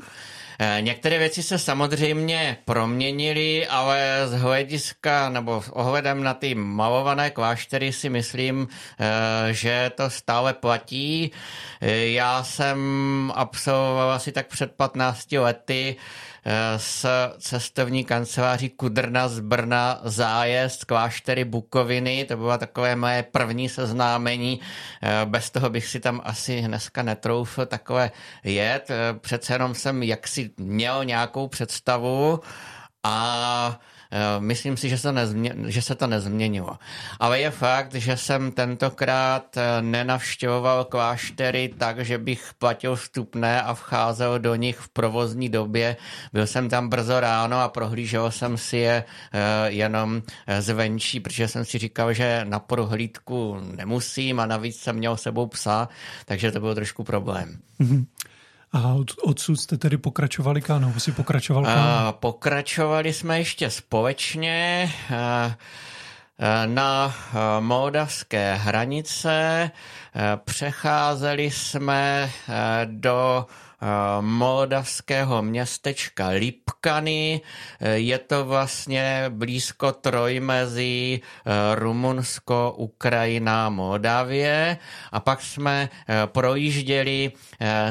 Eh, 0.59 0.77
některé 0.81 1.17
věci 1.17 1.43
se 1.43 1.59
samozřejmě 1.59 2.57
proměnily, 2.65 3.67
ale 3.67 4.21
z 4.25 4.33
hlediska 4.33 5.29
nebo 5.29 5.61
s 5.61 5.69
ohledem 5.69 6.23
na 6.23 6.33
ty 6.33 6.55
malované 6.55 7.29
kláštery 7.29 7.93
si 7.93 8.09
myslím, 8.09 8.67
eh, 8.99 9.53
že 9.53 9.91
to 9.95 10.09
stále 10.09 10.53
platí. 10.53 11.31
Eh, 11.81 11.95
já 11.97 12.43
jsem 12.43 12.77
absolvoval 13.35 14.11
asi 14.11 14.31
tak 14.31 14.47
před 14.47 14.71
15 14.71 15.39
lety 15.39 15.95
s 16.77 17.05
cestovní 17.39 18.05
kanceláří 18.05 18.69
Kudrna 18.69 19.27
z 19.27 19.39
Brna 19.39 19.99
zájezd 20.03 20.85
kláštery 20.85 21.45
Bukoviny. 21.45 22.25
To 22.25 22.37
bylo 22.37 22.57
takové 22.57 22.95
moje 22.95 23.23
první 23.23 23.69
seznámení. 23.69 24.59
Eh, 25.03 25.25
bez 25.25 25.49
toho 25.49 25.69
bych 25.69 25.87
si 25.87 25.99
tam 25.99 26.21
asi 26.23 26.61
dneska 26.61 27.03
netroufl 27.03 27.65
takové 27.65 28.11
jet. 28.43 28.89
Eh, 28.89 29.13
přece 29.19 29.53
jenom 29.53 29.75
jsem 29.75 30.03
jaksi 30.03 30.51
měl 30.57 31.05
nějakou 31.05 31.47
představu 31.47 32.39
a 33.03 33.79
Eh, 33.79 33.94
myslím 34.39 34.77
si, 34.77 34.89
že 34.89 34.97
se, 34.97 35.11
nezmě, 35.11 35.55
že 35.67 35.81
se 35.81 35.95
to 35.95 36.07
nezměnilo. 36.07 36.77
Ale 37.19 37.39
je 37.39 37.51
fakt, 37.51 37.95
že 37.95 38.17
jsem 38.17 38.51
tentokrát 38.51 39.57
eh, 39.57 39.81
nenavštěvoval 39.81 40.85
kláštery 40.85 41.73
tak, 41.77 42.05
že 42.05 42.17
bych 42.17 42.51
platil 42.59 42.95
vstupné 42.95 43.61
a 43.61 43.73
vcházel 43.73 44.39
do 44.39 44.55
nich 44.55 44.77
v 44.77 44.89
provozní 44.89 45.49
době. 45.49 45.97
Byl 46.33 46.47
jsem 46.47 46.69
tam 46.69 46.89
brzo 46.89 47.19
ráno 47.19 47.59
a 47.59 47.69
prohlížel 47.69 48.31
jsem 48.31 48.57
si 48.57 48.77
je 48.77 49.03
eh, 49.03 49.71
jenom 49.71 50.21
zvenčí, 50.59 51.19
protože 51.19 51.47
jsem 51.47 51.65
si 51.65 51.77
říkal, 51.77 52.13
že 52.13 52.41
na 52.43 52.59
prohlídku 52.59 53.57
nemusím 53.75 54.39
a 54.39 54.45
navíc 54.45 54.79
jsem 54.79 54.95
měl 54.95 55.17
sebou 55.17 55.47
psa, 55.47 55.89
takže 56.25 56.51
to 56.51 56.59
byl 56.59 56.75
trošku 56.75 57.03
problém. 57.03 57.57
Mm-hmm. 57.79 58.05
A 58.75 58.93
od, 58.93 59.11
odsud 59.23 59.55
jste 59.55 59.77
tedy 59.77 59.97
pokračovali 59.97 60.61
kánou? 60.61 60.93
Jsi 60.99 61.11
pokračoval 61.11 61.63
kánou? 61.63 62.11
Pokračovali 62.11 63.13
jsme 63.13 63.39
ještě 63.39 63.69
společně 63.69 64.89
na 66.65 67.15
moldavské 67.59 68.55
hranice. 68.55 69.71
Přecházeli 70.45 71.51
jsme 71.51 72.31
do 72.85 73.45
moldavského 74.21 75.41
městečka 75.41 76.27
Lipkany. 76.27 77.41
Je 77.93 78.19
to 78.19 78.45
vlastně 78.45 79.25
blízko 79.29 79.91
trojmezí 79.91 81.13
e, 81.13 81.75
Rumunsko, 81.75 82.73
Ukrajina, 82.77 83.69
Moldavie. 83.69 84.77
A 85.11 85.19
pak 85.19 85.41
jsme 85.41 85.89
projížděli 86.25 87.31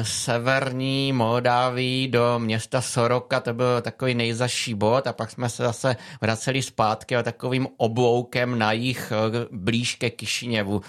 severní 0.01 1.13
Moldávii 1.13 2.07
do 2.07 2.39
města 2.39 2.81
Soroka, 2.81 3.39
to 3.39 3.53
byl 3.53 3.81
takový 3.81 4.13
nejzaší 4.13 4.73
bod 4.73 5.07
a 5.07 5.13
pak 5.13 5.31
jsme 5.31 5.49
se 5.49 5.63
zase 5.63 5.95
vraceli 6.21 6.61
zpátky 6.61 7.15
a 7.15 7.23
takovým 7.23 7.67
obloukem 7.77 8.59
na 8.59 8.71
jich 8.71 9.13
blíž 9.51 9.95
ke 9.95 10.09
Kišiněvu. 10.09 10.81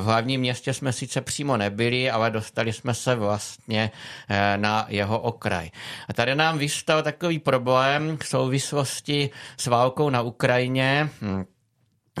V 0.00 0.04
hlavním 0.04 0.40
městě 0.40 0.74
jsme 0.74 0.92
sice 0.92 1.20
přímo 1.20 1.56
nebyli, 1.56 2.10
ale 2.10 2.30
dostali 2.30 2.72
jsme 2.72 2.94
se 2.94 3.14
vlastně 3.14 3.90
Eh, 4.28 4.35
na 4.56 4.86
jeho 4.88 5.20
okraj. 5.20 5.70
A 6.08 6.12
tady 6.12 6.34
nám 6.34 6.58
vystal 6.58 7.02
takový 7.02 7.38
problém 7.38 8.16
v 8.22 8.26
souvislosti 8.26 9.30
s 9.56 9.66
válkou 9.66 10.10
na 10.10 10.22
Ukrajině. 10.22 11.08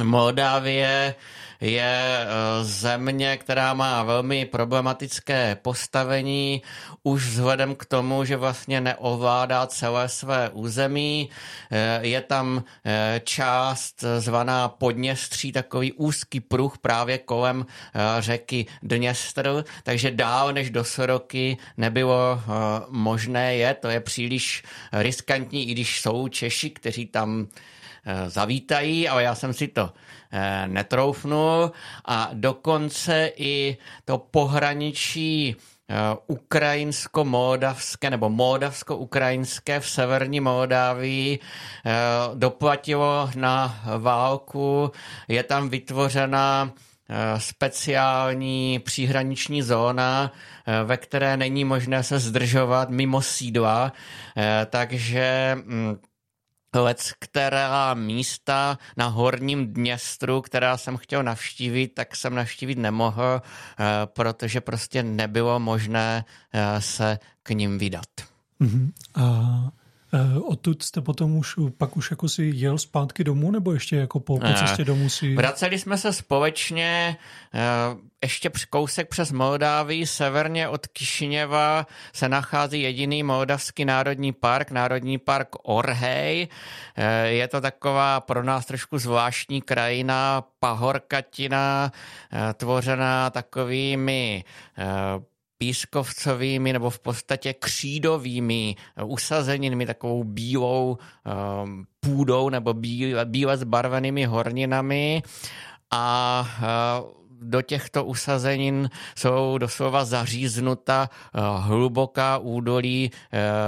Moldávie 0.02 1.14
je 1.60 2.06
eh, 2.20 2.26
země, 2.64 3.36
která 3.36 3.74
má 3.74 4.02
velmi 4.02 4.44
problematické 4.44 5.58
postavení, 5.62 6.62
už 7.02 7.26
vzhledem 7.26 7.74
k 7.74 7.84
tomu, 7.84 8.24
že 8.24 8.36
vlastně 8.36 8.80
neovládá 8.80 9.66
celé 9.66 10.08
své 10.08 10.48
území. 10.48 11.30
Eh, 11.70 11.98
je 12.02 12.20
tam 12.20 12.64
eh, 12.84 13.20
část 13.24 14.04
zvaná 14.18 14.68
Podněstří, 14.68 15.52
takový 15.52 15.92
úzký 15.92 16.40
pruh 16.40 16.78
právě 16.78 17.18
kolem 17.18 17.66
řeky 18.18 18.66
Dněstr, 18.82 19.64
takže 19.82 20.10
dál 20.10 20.52
než 20.52 20.70
do 20.70 20.84
Soroky 20.84 21.56
nebylo 21.76 22.42
možné 22.88 23.56
je, 23.56 23.74
to 23.74 23.88
je 23.88 24.00
příliš 24.00 24.62
riskantní, 24.92 25.68
i 25.68 25.72
když 25.72 26.00
jsou 26.00 26.28
Češi, 26.28 26.70
kteří 26.70 27.06
tam 27.06 27.48
zavítají, 28.26 29.08
ale 29.08 29.22
já 29.22 29.34
jsem 29.34 29.52
si 29.52 29.68
to 29.68 29.92
Eh, 30.32 30.68
netroufnu 30.68 31.72
a 32.04 32.30
dokonce 32.32 33.32
i 33.36 33.76
to 34.04 34.18
pohraničí 34.18 35.56
eh, 35.88 35.94
ukrajinsko-moldavské 36.26 38.10
nebo 38.10 38.30
moldavsko-ukrajinské 38.30 39.80
v 39.80 39.88
severní 39.88 40.40
Moldávii 40.40 41.38
eh, 41.38 41.92
doplatilo 42.34 43.30
na 43.36 43.80
válku. 43.98 44.92
Je 45.28 45.42
tam 45.42 45.68
vytvořena 45.68 46.72
speciální 47.38 48.78
příhraniční 48.84 49.62
zóna, 49.62 50.32
ve 50.84 50.96
které 50.96 51.36
není 51.36 51.64
možné 51.64 52.02
se 52.02 52.18
zdržovat 52.18 52.90
mimo 52.90 53.22
sídla, 53.22 53.92
takže 54.70 55.56
mm, 55.64 55.98
která 57.18 57.94
místa 57.94 58.78
na 58.96 59.06
horním 59.06 59.72
Dněstru, 59.72 60.40
která 60.40 60.76
jsem 60.76 60.96
chtěl 60.96 61.22
navštívit, 61.22 61.88
tak 61.88 62.16
jsem 62.16 62.34
navštívit 62.34 62.78
nemohl, 62.78 63.42
protože 64.04 64.60
prostě 64.60 65.02
nebylo 65.02 65.60
možné 65.60 66.24
se 66.78 67.18
k 67.42 67.50
ním 67.50 67.78
vydat. 67.78 68.08
Uh-huh. 68.60 68.90
A 69.14 69.46
Eh, 69.66 69.85
odtud 70.42 70.82
jste 70.82 71.00
potom 71.00 71.36
už 71.36 71.54
pak 71.78 71.96
už 71.96 72.10
jako 72.10 72.28
si 72.28 72.52
jel 72.54 72.78
zpátky 72.78 73.24
domů, 73.24 73.50
nebo 73.50 73.72
ještě 73.72 73.96
jako 73.96 74.20
po, 74.20 74.38
po 74.38 74.46
cestě 74.58 74.84
domů 74.84 75.08
si... 75.08 75.34
Vraceli 75.34 75.78
jsme 75.78 75.98
se 75.98 76.12
společně 76.12 77.16
eh, 77.54 77.60
ještě 78.22 78.50
kousek 78.70 79.08
přes 79.08 79.32
Moldávii, 79.32 80.06
severně 80.06 80.68
od 80.68 80.86
Kišiněva 80.86 81.86
se 82.12 82.28
nachází 82.28 82.82
jediný 82.82 83.22
moldavský 83.22 83.84
národní 83.84 84.32
park, 84.32 84.70
národní 84.70 85.18
park 85.18 85.48
Orhej. 85.62 86.48
Eh, 86.96 87.28
je 87.28 87.48
to 87.48 87.60
taková 87.60 88.20
pro 88.20 88.42
nás 88.42 88.66
trošku 88.66 88.98
zvláštní 88.98 89.62
krajina, 89.62 90.44
pahorkatina, 90.60 91.92
tvořená 92.54 93.30
takovými 93.30 94.44
pískovcovými 95.58 96.72
nebo 96.72 96.90
v 96.90 96.98
podstatě 96.98 97.54
křídovými 97.54 98.76
usazeninami, 99.04 99.86
takovou 99.86 100.24
bílou 100.24 100.98
um, 101.64 101.86
půdou 102.00 102.48
nebo 102.48 102.74
bíle, 102.74 103.24
bíle 103.24 103.56
zbarvenými 103.56 104.24
horninami 104.24 105.22
a 105.90 106.48
uh, 107.02 107.12
do 107.40 107.62
těchto 107.62 108.04
usazenin 108.04 108.90
jsou 109.18 109.58
doslova 109.58 110.04
zaříznuta 110.04 111.10
uh, 111.10 111.64
hluboká 111.64 112.38
údolí 112.38 113.10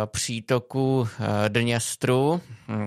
přítoku 0.07 1.09
Dněstru. 1.49 2.41
Hm. 2.69 2.87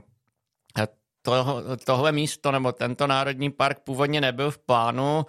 To, 1.24 1.64
tohle 1.86 2.12
místo 2.12 2.52
nebo 2.52 2.72
tento 2.72 3.08
národní 3.08 3.50
park 3.50 3.80
původně 3.80 4.22
nebyl 4.22 4.52
v 4.52 4.58
plánu, 4.58 5.26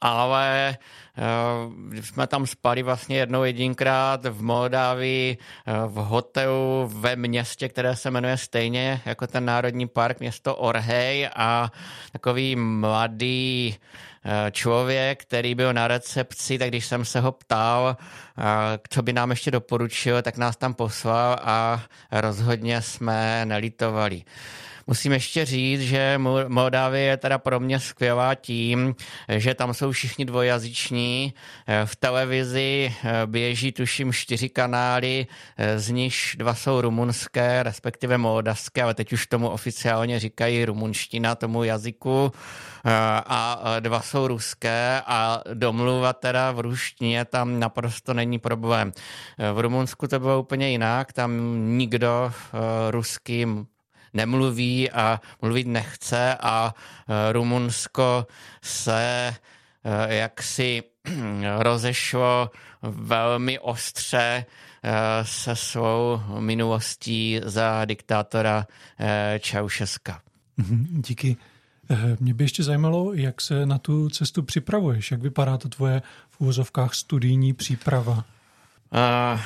ale 0.00 0.78
uh, 1.18 1.94
jsme 1.94 2.26
tam 2.26 2.46
spali 2.46 2.82
vlastně 2.82 3.16
jednou 3.16 3.44
jedinkrát 3.44 4.24
v 4.24 4.42
Moldávii 4.42 5.38
uh, 5.38 5.92
v 5.92 5.94
hotelu 5.94 6.90
ve 6.94 7.16
městě, 7.16 7.68
které 7.68 7.96
se 7.96 8.10
jmenuje 8.10 8.36
stejně 8.36 9.00
jako 9.06 9.26
ten 9.26 9.44
národní 9.44 9.88
park, 9.88 10.20
město 10.20 10.56
Orhej 10.56 11.28
a 11.36 11.72
takový 12.12 12.56
mladý 12.56 13.76
eh, 14.24 14.50
člověk, 14.50 15.22
který 15.22 15.54
byl 15.54 15.72
na 15.72 15.88
recepci, 15.88 16.58
tak 16.58 16.68
když 16.68 16.86
jsem 16.86 17.04
se 17.04 17.20
ho 17.20 17.32
ptal, 17.32 17.96
co 18.90 19.02
by 19.02 19.12
nám 19.12 19.30
ještě 19.30 19.50
doporučil, 19.50 20.22
tak 20.22 20.36
nás 20.36 20.56
tam 20.56 20.74
poslal 20.74 21.38
a 21.42 21.82
rozhodně 22.12 22.82
jsme 22.82 23.46
nelitovali. 23.46 24.22
Musím 24.86 25.12
ještě 25.12 25.44
říct, 25.44 25.80
že 25.80 26.20
Moldávie 26.48 27.04
je 27.04 27.16
teda 27.16 27.38
pro 27.38 27.60
mě 27.60 27.80
skvělá 27.80 28.34
tím, 28.34 28.94
že 29.28 29.54
tam 29.54 29.74
jsou 29.74 29.92
všichni 29.92 30.24
dvojazyční. 30.24 31.34
V 31.84 31.96
televizi 31.96 32.94
eh, 33.04 33.26
běží 33.26 33.72
tuším 33.72 34.12
čtyři 34.12 34.48
kanály, 34.48 35.26
eh, 35.56 35.78
z 35.78 35.90
nich 35.90 36.14
dva 36.36 36.54
jsou 36.54 36.80
rumunské, 36.80 37.62
respektive 37.62 38.18
moldavské, 38.18 38.82
ale 38.82 38.94
teď 38.94 39.12
už 39.12 39.26
tomu 39.26 39.48
oficiálně 39.48 40.20
říkají 40.20 40.64
rumunština 40.64 41.34
tomu 41.34 41.64
jazyku 41.64 42.32
eh, 42.32 42.90
a 43.26 43.60
dva 43.80 44.00
jsou 44.00 44.26
ruské 44.26 45.02
a 45.06 45.42
domluva 45.54 46.12
teda 46.12 46.52
v 46.52 46.60
ruštině 46.60 47.24
tam 47.24 47.60
naprosto 47.60 48.14
není 48.14 48.38
problém. 48.38 48.92
V 49.52 49.58
Rumunsku 49.58 50.06
to 50.06 50.20
bylo 50.20 50.40
úplně 50.40 50.70
jinak, 50.70 51.12
tam 51.12 51.32
nikdo 51.78 52.32
ruským 52.90 53.66
nemluví 54.14 54.90
a 54.90 55.20
mluvit 55.42 55.66
nechce 55.66 56.36
a 56.40 56.74
e, 57.08 57.32
Rumunsko 57.32 58.26
se 58.62 59.34
e, 59.84 60.14
jaksi 60.14 60.82
rozešlo 61.58 62.50
velmi 62.82 63.58
ostře 63.58 64.18
e, 64.18 64.44
se 65.22 65.56
svou 65.56 66.20
minulostí 66.38 67.40
za 67.44 67.84
diktátora 67.84 68.66
Čaušeska. 69.38 70.20
Mhm, 70.56 71.02
díky. 71.02 71.36
Mě 72.20 72.34
by 72.34 72.44
ještě 72.44 72.62
zajímalo, 72.62 73.12
jak 73.12 73.40
se 73.40 73.66
na 73.66 73.78
tu 73.78 74.08
cestu 74.08 74.42
připravuješ, 74.42 75.10
jak 75.10 75.22
vypadá 75.22 75.56
to 75.56 75.68
tvoje 75.68 76.02
v 76.28 76.40
úvozovkách 76.40 76.94
studijní 76.94 77.52
příprava? 77.52 78.24
Uh, 78.92 79.40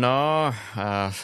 no, 0.00 0.54
uh, 0.76 1.14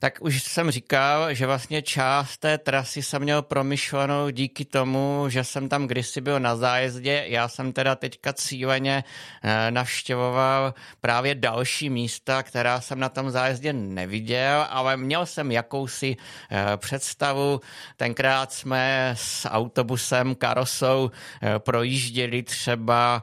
tak 0.00 0.18
už 0.20 0.42
jsem 0.42 0.70
říkal, 0.70 1.34
že 1.34 1.46
vlastně 1.46 1.82
část 1.82 2.38
té 2.38 2.58
trasy 2.58 3.02
jsem 3.02 3.22
měl 3.22 3.42
promyšlenou 3.42 4.30
díky 4.30 4.64
tomu, 4.64 5.24
že 5.28 5.44
jsem 5.44 5.68
tam 5.68 5.86
kdysi 5.86 6.20
byl 6.20 6.40
na 6.40 6.56
zájezdě. 6.56 7.24
Já 7.28 7.48
jsem 7.48 7.72
teda 7.72 7.94
teďka 7.94 8.32
cíleně 8.32 9.04
eh, 9.42 9.70
navštěvoval 9.70 10.74
právě 11.00 11.34
další 11.34 11.90
místa, 11.90 12.42
která 12.42 12.80
jsem 12.80 12.98
na 12.98 13.08
tom 13.08 13.30
zájezdě 13.30 13.72
neviděl, 13.72 14.66
ale 14.70 14.96
měl 14.96 15.26
jsem 15.26 15.52
jakousi 15.52 16.16
eh, 16.50 16.76
představu. 16.76 17.60
Tenkrát 17.96 18.52
jsme 18.52 19.14
s 19.18 19.48
autobusem, 19.48 20.34
karosou 20.34 21.10
eh, 21.42 21.58
projížděli 21.58 22.42
třeba 22.42 23.22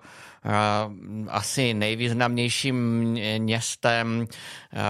asi 1.29 1.73
nejvýznamnějším 1.73 2.75
městem 3.37 4.27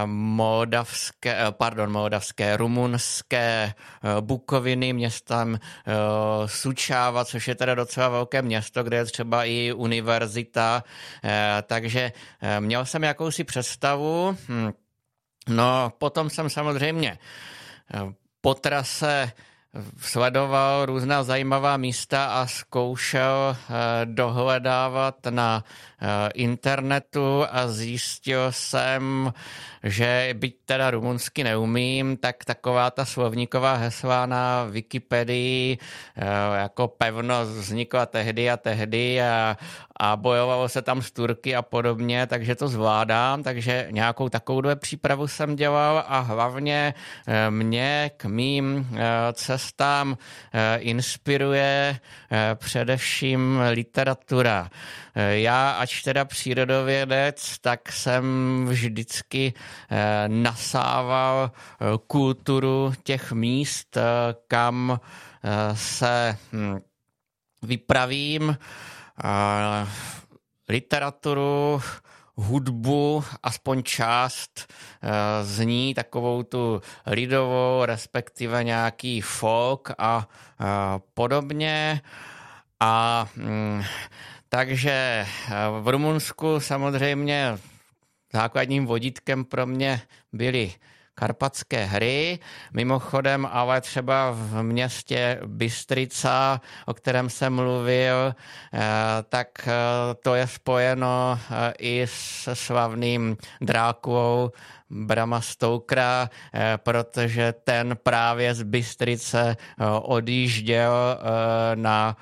moldavské, 0.06 1.36
pardon, 1.50 1.92
moldavské, 1.92 2.56
rumunské 2.56 3.74
Bukoviny, 4.20 4.92
městem 4.92 5.60
Sučáva, 6.46 7.24
což 7.24 7.48
je 7.48 7.54
teda 7.54 7.74
docela 7.74 8.08
velké 8.08 8.42
město, 8.42 8.82
kde 8.82 8.96
je 8.96 9.04
třeba 9.04 9.44
i 9.44 9.72
univerzita, 9.72 10.84
takže 11.66 12.12
měl 12.60 12.86
jsem 12.86 13.02
jakousi 13.02 13.44
představu, 13.44 14.36
hm, 14.48 14.70
no 15.48 15.92
potom 15.98 16.30
jsem 16.30 16.50
samozřejmě 16.50 17.18
po 18.40 18.54
trase 18.54 19.32
sledoval 20.00 20.86
různá 20.86 21.22
zajímavá 21.22 21.76
místa 21.76 22.26
a 22.26 22.46
zkoušel 22.46 23.56
eh, 23.56 23.72
dohledávat 24.04 25.14
na 25.30 25.64
eh, 26.00 26.06
internetu 26.34 27.44
a 27.50 27.68
zjistil 27.68 28.52
jsem, 28.52 29.32
že 29.82 30.34
byť 30.38 30.54
teda 30.64 30.90
rumunsky 30.90 31.44
neumím, 31.44 32.16
tak 32.16 32.44
taková 32.44 32.90
ta 32.90 33.04
slovníková 33.04 33.74
hesla 33.74 34.26
na 34.26 34.64
Wikipedii 34.64 35.78
eh, 35.78 36.24
jako 36.60 36.88
pevnost 36.88 37.50
vznikla 37.50 38.06
tehdy 38.06 38.50
a 38.50 38.56
tehdy 38.56 39.22
a, 39.22 39.56
a 39.98 40.16
bojovalo 40.16 40.68
se 40.68 40.82
tam 40.82 41.02
s 41.02 41.10
Turky 41.10 41.56
a 41.56 41.62
podobně, 41.62 42.26
takže 42.26 42.54
to 42.54 42.68
zvládám, 42.68 43.42
takže 43.42 43.88
nějakou 43.90 44.28
takovou 44.28 44.62
přípravu 44.74 45.28
jsem 45.28 45.56
dělal 45.56 46.04
a 46.08 46.18
hlavně 46.18 46.94
eh, 47.26 47.50
mě 47.50 48.10
k 48.16 48.24
mým 48.24 48.88
eh, 48.92 48.98
cestám 49.32 50.18
inspiruje 50.78 51.98
především 52.54 53.60
literatura. 53.70 54.70
Já, 55.30 55.70
ač 55.70 56.02
teda 56.02 56.24
přírodovědec, 56.24 57.58
tak 57.58 57.92
jsem 57.92 58.24
vždycky 58.68 59.54
eh, 59.90 60.24
nasával 60.28 61.50
eh, 61.52 61.84
kulturu 62.06 62.92
těch 63.02 63.32
míst, 63.32 63.96
eh, 63.96 64.02
kam 64.48 65.00
se 65.74 66.38
hm, 66.52 66.78
Literaturu, 70.68 71.82
hudbu, 72.34 73.24
aspoň 73.42 73.82
část 73.82 74.72
z 75.42 75.64
ní, 75.64 75.94
takovou 75.94 76.42
tu 76.42 76.82
lidovou, 77.06 77.84
respektive 77.84 78.64
nějaký 78.64 79.20
folk 79.20 79.90
a 79.98 80.28
podobně. 81.14 82.00
A 82.80 83.26
hm, 83.36 83.82
takže 84.48 84.90
eh, 84.90 85.26
v 85.80 85.88
Rumunsku 85.88 86.60
samozřejmě 86.60 87.58
základním 88.32 88.86
vodítkem 88.86 89.44
pro 89.44 89.66
mě 89.66 90.00
byly 90.32 90.72
karpatské 91.18 91.84
hry. 91.84 92.38
Mimochodem, 92.72 93.48
ale 93.50 93.80
třeba 93.80 94.30
v 94.30 94.62
městě 94.62 95.40
Bystrica, 95.46 96.60
o 96.86 96.94
kterém 96.94 97.30
jsem 97.30 97.54
mluvil, 97.54 98.34
eh, 98.34 98.80
tak 99.28 99.48
eh, 99.66 99.72
to 100.22 100.34
je 100.34 100.46
spojeno 100.46 101.38
i 101.78 102.06
se 102.06 102.54
slavným 102.54 103.36
Drákulou 103.60 104.50
Brama 104.90 105.40
Stokera, 105.40 106.30
protože 106.76 107.54
ten 107.64 107.96
právě 108.02 108.54
z 108.54 108.62
Bystrice 108.62 109.56
odjížděl 110.02 111.18
na 111.74 112.16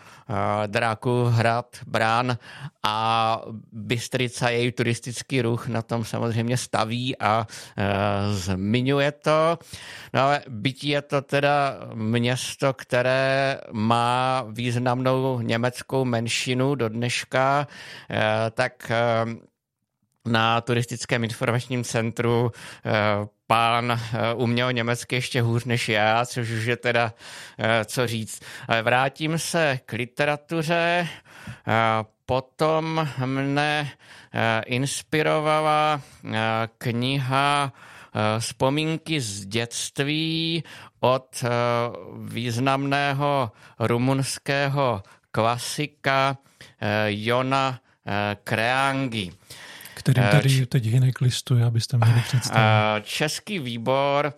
Dráku 0.67 1.25
hrad 1.25 1.67
Brán 1.87 2.39
a 2.87 3.42
Bystrica, 3.72 4.49
její 4.49 4.72
turistický 4.72 5.42
ruch 5.42 5.68
na 5.68 5.83
tom 5.83 6.05
samozřejmě 6.05 6.57
staví 6.57 7.18
a 7.18 7.46
zmiňuje 8.33 9.12
to. 9.12 9.59
No 10.14 10.20
ale 10.20 10.40
bytí 10.49 10.88
je 10.88 11.03
to 11.03 11.22
teda 11.22 11.79
město, 11.94 12.72
které 12.72 13.61
má 13.72 14.44
významnou 14.51 15.40
německou 15.40 16.05
menšinu 16.05 16.75
do 16.75 16.88
dneška, 16.88 17.66
tak 18.55 18.92
na 20.27 20.61
turistickém 20.61 21.25
informačním 21.25 21.85
centru 21.85 22.53
eh, 22.85 22.90
pán 23.46 23.92
eh, 23.92 24.35
uměl 24.35 24.72
německy 24.72 25.14
ještě 25.14 25.42
hůř 25.42 25.64
než 25.64 25.88
já, 25.88 26.27
což 26.27 26.51
už 26.51 26.64
je 26.64 26.77
teda 26.77 27.14
eh, 27.59 27.85
co 27.85 28.07
říct. 28.07 28.42
Ale 28.68 28.83
vrátím 28.83 29.38
se 29.38 29.81
k 29.87 29.92
literatuře. 29.92 31.09
Potom 32.27 33.07
mne 33.25 33.91
inspirovala 34.67 36.03
kniha 36.79 37.73
Vzpomínky 38.39 39.21
z 39.21 39.47
dětství 39.47 40.65
od 41.01 41.45
významného 42.27 43.53
rumunského 43.79 45.03
klasika 45.31 46.37
Jona 47.09 47.81
Kreangi 48.45 49.33
který 50.07 50.23
eh, 50.23 50.31
tady 50.31 50.67
teď 50.67 50.85
Hinek 50.85 51.21
listuje, 51.21 51.65
abyste 51.65 51.97
měli 51.97 52.21
představit. 52.21 52.99
Eh, 52.99 53.03
český 53.05 53.59
výbor 53.59 54.27
eh, 54.27 54.33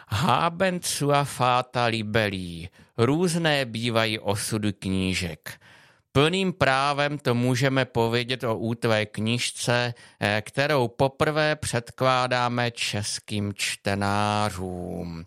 Haben 0.09 0.81
sua 0.83 1.25
fata 1.25 1.85
libelí. 1.85 2.68
Různé 2.99 3.64
bývají 3.64 4.18
osudy 4.18 4.72
knížek. 4.72 5.61
Plným 6.17 6.53
právem 6.53 7.19
to 7.19 7.35
můžeme 7.35 7.85
povědět 7.85 8.45
o 8.45 8.57
útvé 8.57 9.07
knižce, 9.07 9.95
eh, 10.21 10.43
kterou 10.47 10.89
poprvé 10.89 11.57
předkládáme 11.57 12.71
českým 12.71 13.53
čtenářům. 13.55 15.25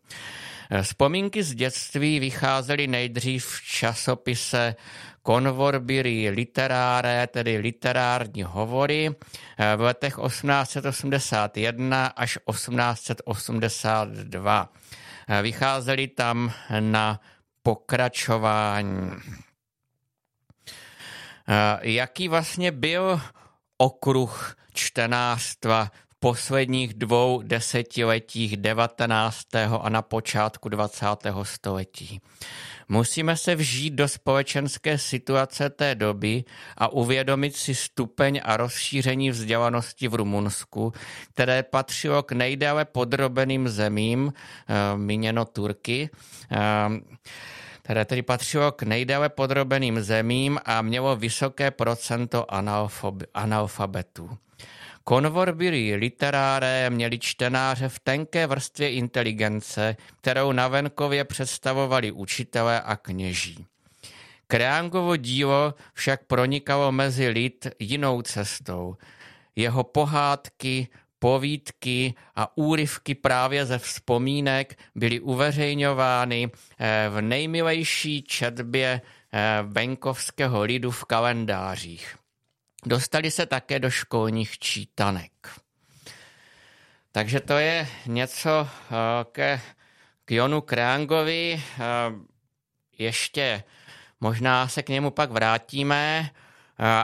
Vzpomínky 0.82 1.44
z 1.44 1.56
dětství 1.56 2.20
vycházely 2.20 2.88
nejdřív 2.88 3.46
v 3.46 3.62
časopise 3.62 4.76
Convorbiry 5.28 6.30
literare, 6.30 7.28
tedy 7.28 7.58
literární 7.58 8.44
hovory, 8.44 9.16
eh, 9.58 9.76
v 9.76 9.82
letech 9.82 10.18
1881 10.18 12.06
až 12.06 12.38
1882. 12.46 14.70
Eh, 15.28 15.42
vycházely 15.42 16.08
tam 16.08 16.52
na 16.80 17.20
pokračování. 17.64 19.12
Eh, 21.50 21.80
jaký 21.82 22.28
vlastně 22.28 22.72
byl 22.72 23.22
okruh 23.78 24.56
čtenářstva 24.74 25.92
posledních 26.20 26.94
dvou 26.94 27.42
desetiletích 27.42 28.58
19. 28.58 29.80
a 29.82 29.90
na 29.90 30.02
počátku 30.02 30.70
20. 30.70 31.06
století. 31.44 32.22
Musíme 32.90 33.38
se 33.38 33.56
vžít 33.56 33.94
do 33.94 34.08
společenské 34.08 34.98
situace 34.98 35.70
té 35.70 35.96
doby 35.96 36.44
a 36.78 36.88
uvědomit 36.88 37.56
si 37.56 37.76
stupeň 37.76 38.42
a 38.44 38.58
rozšíření 38.58 39.30
vzdělanosti 39.30 40.08
v 40.08 40.16
Rumunsku, 40.16 40.94
které 41.34 41.64
patřilo 41.64 42.24
k 42.24 42.32
nejdále 42.32 42.86
podrobeným 42.86 43.70
zemím, 43.70 44.34
eh, 44.34 44.98
míněno 44.98 45.46
Turky, 45.46 46.10
eh, 46.52 46.58
které 47.90 48.06
tedy 48.06 48.22
patřilo 48.22 48.72
k 48.72 48.84
nejdále 48.84 49.30
podrobeným 49.30 50.02
zemím 50.02 50.60
a 50.66 50.82
mělo 50.82 51.16
vysoké 51.16 51.72
procento 51.72 52.46
analfabetů. 53.34 54.38
Konvorbiry 55.04 55.96
literáre 55.96 56.90
měli 56.90 57.20
čtenáře 57.20 57.90
v 57.90 58.00
tenké 58.00 58.48
vrstvě 58.48 58.92
inteligence, 58.92 59.96
kterou 60.22 60.52
na 60.52 60.68
venkově 60.68 61.24
představovali 61.24 62.12
učitelé 62.12 62.82
a 62.82 62.96
kněží. 62.96 63.66
Kreangovo 64.48 65.16
dílo 65.16 65.74
však 65.94 66.26
pronikalo 66.26 66.92
mezi 66.92 67.28
lid 67.28 67.68
jinou 67.80 68.22
cestou. 68.22 68.96
Jeho 69.56 69.84
pohádky, 69.84 70.88
povídky 71.20 72.14
a 72.36 72.58
úryvky 72.58 73.16
právě 73.16 73.66
ze 73.66 73.78
vzpomínek 73.78 74.80
byly 74.96 75.20
uveřejňovány 75.20 76.52
eh, 76.80 77.10
v 77.10 77.22
nejmilejší 77.22 78.24
četbě 78.24 79.02
eh, 79.34 79.60
venkovského 79.64 80.64
lidu 80.64 80.92
v 80.92 81.06
kalendářích. 81.06 82.16
Dostali 82.86 83.32
se 83.32 83.46
také 83.46 83.80
do 83.80 83.90
školních 83.90 84.60
čítanek. 84.60 85.32
Takže 87.12 87.40
to 87.40 87.58
je 87.58 87.88
něco 88.06 88.68
eh, 88.70 88.96
ke, 89.32 89.62
k 90.26 90.32
Jonu 90.32 90.62
Kreangovi. 90.62 91.64
Ještě 92.98 93.64
možná 94.20 94.68
se 94.68 94.84
k 94.84 94.90
němu 94.90 95.12
pak 95.12 95.32
vrátíme. 95.32 96.30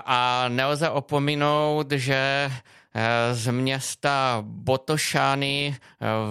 A 0.06 0.46
nelze 0.50 0.90
opominout, 0.90 1.92
že 1.92 2.52
z 3.32 3.52
města 3.52 4.38
Botošány 4.42 5.78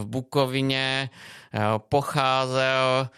v 0.00 0.06
Bukovině 0.06 1.10
pocházel 1.78 3.08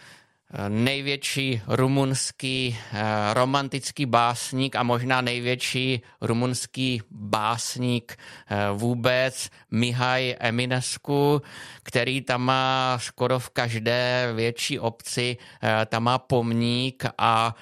největší 0.67 1.61
rumunský 1.67 2.77
eh, 2.93 3.33
romantický 3.33 4.05
básník 4.05 4.75
a 4.75 4.83
možná 4.83 5.21
největší 5.21 6.01
rumunský 6.21 7.01
básník 7.11 8.17
eh, 8.49 8.55
vůbec 8.73 9.49
Mihaj 9.71 10.35
Eminescu, 10.39 11.41
který 11.83 12.21
tam 12.21 12.41
má 12.41 12.97
skoro 13.01 13.39
v 13.39 13.49
každé 13.49 14.31
větší 14.35 14.79
obci, 14.79 15.37
eh, 15.63 15.85
tam 15.85 16.03
má 16.03 16.17
pomník 16.17 17.05
a 17.17 17.55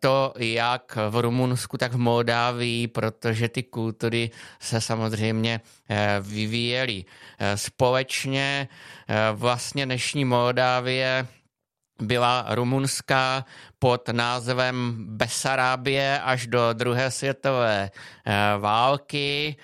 to 0.00 0.34
jak 0.38 0.98
v 1.10 1.20
Rumunsku, 1.20 1.76
tak 1.78 1.92
v 1.92 1.98
Moldávii, 1.98 2.88
protože 2.88 3.48
ty 3.48 3.62
kultury 3.62 4.30
se 4.60 4.80
samozřejmě 4.80 5.60
vyvíjely 6.20 7.04
společně. 7.54 8.68
Vlastně 9.34 9.86
dnešní 9.86 10.24
Moldávie 10.24 11.26
byla 12.02 12.46
rumunská 12.48 13.44
pod 13.78 14.08
názvem 14.08 14.96
Besarábie 15.08 16.20
až 16.20 16.46
do 16.46 16.72
druhé 16.72 17.10
světové 17.10 17.90
eh, 17.90 18.32
války 18.58 19.56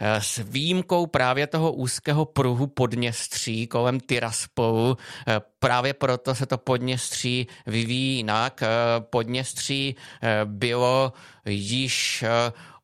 eh, 0.00 0.20
s 0.20 0.38
výjimkou 0.38 1.06
právě 1.06 1.46
toho 1.46 1.72
úzkého 1.72 2.24
pruhu 2.24 2.66
Podněstří 2.66 3.66
kolem 3.66 4.00
Tiraspolu. 4.00 4.96
Eh, 5.28 5.40
právě 5.58 5.94
proto 5.94 6.34
se 6.34 6.46
to 6.46 6.58
Podněstří 6.58 7.46
vyvíjí 7.66 8.16
jinak. 8.16 8.62
Podněstří 9.00 9.96
bylo 10.44 11.12
již 11.46 12.24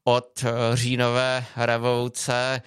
od 0.05 0.44
říjnové 0.75 1.44
revoluce 1.57 2.62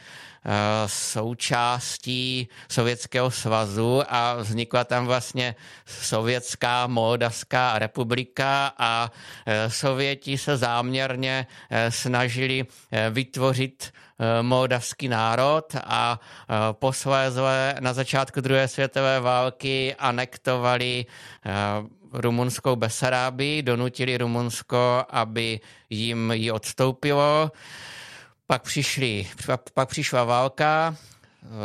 součástí 0.85 2.47
Sovětského 2.69 3.31
svazu 3.31 4.03
a 4.09 4.33
vznikla 4.33 4.83
tam 4.83 5.05
vlastně 5.05 5.55
Sovětská 5.85 6.87
Moldavská 6.87 7.79
republika 7.79 8.73
a 8.77 9.11
eh, 9.45 9.69
Sověti 9.69 10.37
se 10.37 10.57
záměrně 10.57 11.47
eh, 11.69 11.91
snažili 11.91 12.65
vytvořit 13.09 13.93
moldavský 14.41 15.07
národ 15.07 15.75
a 15.83 16.19
posléze 16.71 17.75
na 17.79 17.93
začátku 17.93 18.41
druhé 18.41 18.67
světové 18.67 19.19
války 19.19 19.95
anektovali 19.99 21.05
rumunskou 22.13 22.75
Besarábii, 22.75 23.61
donutili 23.61 24.17
Rumunsko, 24.17 25.05
aby 25.09 25.59
jim 25.89 26.31
ji 26.31 26.51
odstoupilo. 26.51 27.51
Pak, 28.51 28.63
přišli, 28.63 29.27
pak 29.73 29.89
přišla 29.89 30.23
válka, 30.23 30.95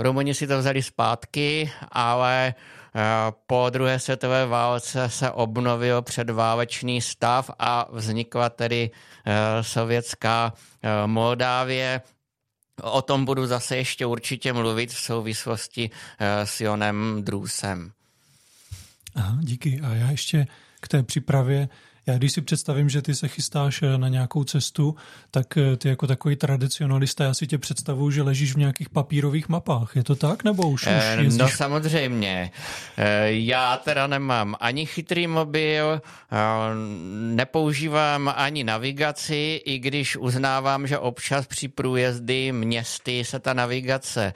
Rumuni 0.02 0.34
si 0.34 0.46
to 0.46 0.58
vzali 0.58 0.82
zpátky, 0.82 1.70
ale 1.92 2.54
eh, 2.54 3.02
po 3.46 3.66
druhé 3.70 3.98
světové 3.98 4.46
válce 4.46 5.10
se 5.10 5.30
obnovil 5.30 6.02
předválečný 6.02 7.00
stav 7.00 7.50
a 7.58 7.88
vznikla 7.92 8.50
tedy 8.50 8.90
eh, 8.90 9.64
sovětská 9.64 10.52
eh, 10.82 11.06
Moldávie 11.06 12.00
O 12.82 13.02
tom 13.02 13.24
budu 13.24 13.46
zase 13.46 13.76
ještě 13.76 14.06
určitě 14.06 14.52
mluvit 14.52 14.90
v 14.92 15.00
souvislosti 15.00 15.90
s 16.44 16.60
Jonem 16.60 17.24
Drůsem. 17.24 17.92
Aha, 19.14 19.38
díky. 19.40 19.80
A 19.80 19.94
já 19.94 20.10
ještě 20.10 20.46
k 20.80 20.88
té 20.88 21.02
přípravě 21.02 21.68
já 22.06 22.18
když 22.18 22.32
si 22.32 22.40
představím, 22.40 22.88
že 22.88 23.02
ty 23.02 23.14
se 23.14 23.28
chystáš 23.28 23.82
eh, 23.82 23.98
na 23.98 24.08
nějakou 24.08 24.44
cestu, 24.44 24.96
tak 25.30 25.56
eh, 25.56 25.76
ty 25.76 25.88
jako 25.88 26.06
takový 26.06 26.36
tradicionalista, 26.36 27.24
já 27.24 27.34
si 27.34 27.46
tě 27.46 27.58
představuju, 27.58 28.10
že 28.10 28.22
ležíš 28.22 28.54
v 28.54 28.58
nějakých 28.58 28.88
papírových 28.88 29.48
mapách. 29.48 29.96
Je 29.96 30.04
to 30.04 30.16
tak, 30.16 30.44
nebo 30.44 30.68
už, 30.68 30.86
eh, 30.86 30.98
už 30.98 31.24
jezdíš? 31.24 31.38
No 31.38 31.48
samozřejmě. 31.48 32.50
Já 33.26 33.76
teda 33.76 34.06
nemám 34.06 34.56
ani 34.60 34.86
chytrý 34.86 35.26
mobil, 35.26 36.02
nepoužívám 37.34 38.32
ani 38.36 38.64
navigaci, 38.64 39.60
i 39.64 39.78
když 39.78 40.16
uznávám, 40.16 40.86
že 40.86 40.98
občas 40.98 41.46
při 41.46 41.68
průjezdy 41.68 42.52
městy 42.52 43.24
se 43.24 43.38
ta 43.38 43.54
navigace 43.54 44.32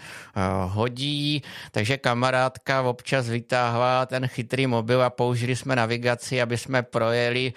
hodí, 0.67 1.43
takže 1.71 1.97
kamarádka 1.97 2.83
občas 2.83 3.29
vytáhla 3.29 4.07
ten 4.07 4.27
chytrý 4.27 4.67
mobil 4.67 5.03
a 5.03 5.11
použili 5.11 5.57
jsme 5.57 5.77
navigaci, 5.77 6.43
aby 6.43 6.59
jsme 6.59 6.83
projeli 6.83 7.53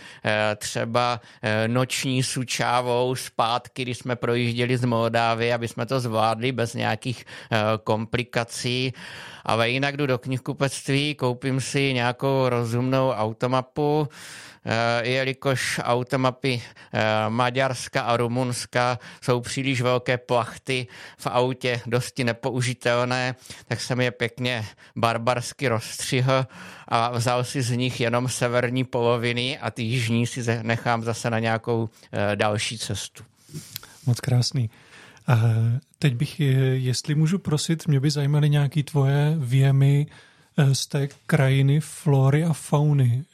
třeba 0.56 1.22
eh, 1.42 1.68
noční 1.68 2.24
sučávou 2.24 3.16
zpátky, 3.16 3.82
když 3.82 3.98
jsme 3.98 4.16
projížděli 4.16 4.78
z 4.78 4.86
Moldávy, 4.86 5.54
aby 5.54 5.68
jsme 5.68 5.86
to 5.86 6.00
zvládli 6.00 6.52
bez 6.52 6.74
nějakých 6.74 7.26
eh, 7.26 7.58
komplikací. 7.84 8.94
Ale 9.46 9.70
jinak 9.70 9.98
jdu 9.98 10.06
do 10.08 10.18
knihkupectví, 10.18 11.16
koupím 11.16 11.62
si 11.62 11.94
nějakou 11.94 12.50
rozumnou 12.50 13.10
automapu, 13.10 14.08
Eh, 14.08 14.53
jelikož 15.04 15.80
automapy 15.84 16.62
eh, 16.94 17.02
Maďarska 17.30 18.02
a 18.02 18.18
Rumunska 18.18 19.00
jsou 19.22 19.42
příliš 19.42 19.82
velké 19.82 20.18
plachty 20.18 20.88
v 21.18 21.28
autě, 21.28 21.82
dosti 21.86 22.24
nepoužitelné, 22.24 23.36
tak 23.68 23.82
jsem 23.82 24.02
je 24.02 24.12
pěkně 24.12 24.66
barbarsky 24.96 25.68
rozstřihl 25.68 26.48
a 26.88 27.12
vzal 27.12 27.44
si 27.44 27.62
z 27.62 27.72
nich 27.72 28.00
jenom 28.00 28.30
severní 28.30 28.84
poloviny 28.84 29.60
a 29.60 29.72
ty 29.72 29.84
jižní 29.84 30.28
si 30.28 30.44
nechám 30.62 31.04
zase 31.04 31.30
na 31.30 31.40
nějakou 31.40 31.90
eh, 32.12 32.36
další 32.36 32.78
cestu. 32.78 33.24
Moc 34.06 34.20
krásný. 34.20 34.70
A 35.28 35.40
teď 36.00 36.16
bych, 36.16 36.40
jestli 36.74 37.16
můžu 37.16 37.40
prosit, 37.40 37.88
mě 37.88 38.00
by 38.00 38.12
zajímaly 38.12 38.50
nějaké 38.50 38.84
tvoje 38.84 39.36
věmy 39.38 40.08
z 40.74 40.88
té 40.88 41.08
krajiny, 41.26 41.80
flory 41.80 42.44
a 42.44 42.54
fauny 42.54 43.26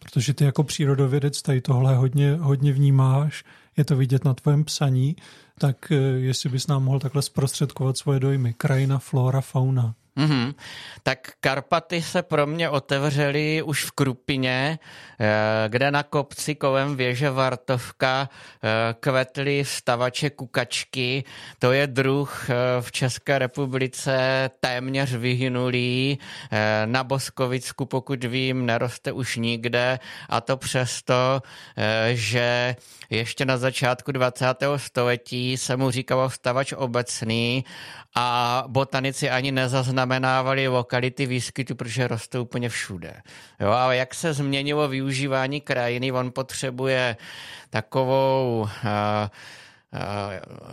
protože 0.00 0.34
ty 0.34 0.44
jako 0.44 0.64
přírodovědec 0.64 1.42
tady 1.42 1.60
tohle 1.60 1.94
hodně, 1.94 2.36
hodně 2.40 2.72
vnímáš, 2.72 3.44
je 3.76 3.84
to 3.84 3.96
vidět 3.96 4.24
na 4.24 4.34
tvém 4.34 4.64
psaní, 4.64 5.16
tak 5.58 5.92
eh, 5.92 5.94
jestli 5.96 6.50
bys 6.50 6.66
nám 6.66 6.84
mohl 6.84 6.98
takhle 6.98 7.22
zprostředkovat 7.22 7.98
svoje 7.98 8.20
dojmy. 8.20 8.54
Krajina, 8.54 8.98
flora, 8.98 9.40
fauna. 9.40 9.94
Mm-hmm. 10.16 10.54
Tak 11.02 11.32
Karpaty 11.40 12.02
se 12.02 12.22
pro 12.22 12.46
mě 12.46 12.68
otevřely 12.68 13.62
už 13.62 13.84
v 13.84 13.90
Krupině, 13.90 14.78
eh, 15.20 15.28
kde 15.68 15.90
na 15.90 16.02
kopci 16.02 16.54
kolem 16.54 16.96
věže 16.96 17.30
Vartovka 17.30 18.28
eh, 18.28 18.94
kvetly 19.00 19.64
stavače 19.64 20.30
kukačky. 20.30 21.24
To 21.58 21.72
je 21.72 21.86
druh 21.86 22.50
eh, 22.50 22.54
v 22.80 22.92
České 22.92 23.38
republice 23.38 24.50
téměř 24.60 25.14
vyhynulý. 25.14 26.18
Na 26.84 27.04
Boskovicku, 27.04 27.86
pokud 27.86 28.24
vím, 28.24 28.66
neroste 28.66 29.12
už 29.12 29.36
nikde 29.36 29.98
a 30.28 30.40
to 30.40 30.56
přesto, 30.56 31.42
že 32.12 32.76
ještě 33.10 33.44
na 33.44 33.56
začátku 33.56 34.12
20. 34.12 34.46
století 34.76 35.56
se 35.56 35.76
mu 35.76 35.90
říkalo 35.90 36.30
stavač 36.30 36.72
obecný 36.72 37.64
a 38.14 38.64
botanici 38.66 39.30
ani 39.30 39.52
nezaznamenávali 39.52 40.68
lokality 40.68 41.26
výskytu, 41.26 41.74
protože 41.74 42.08
rostou 42.08 42.42
úplně 42.42 42.68
všude. 42.68 43.22
Jo, 43.60 43.70
ale 43.70 43.96
jak 43.96 44.14
se 44.14 44.32
změnilo 44.32 44.88
využívání 44.88 45.60
krajiny, 45.60 46.12
on 46.12 46.32
potřebuje 46.32 47.16
takovou 47.70 48.60
uh, 48.60 48.68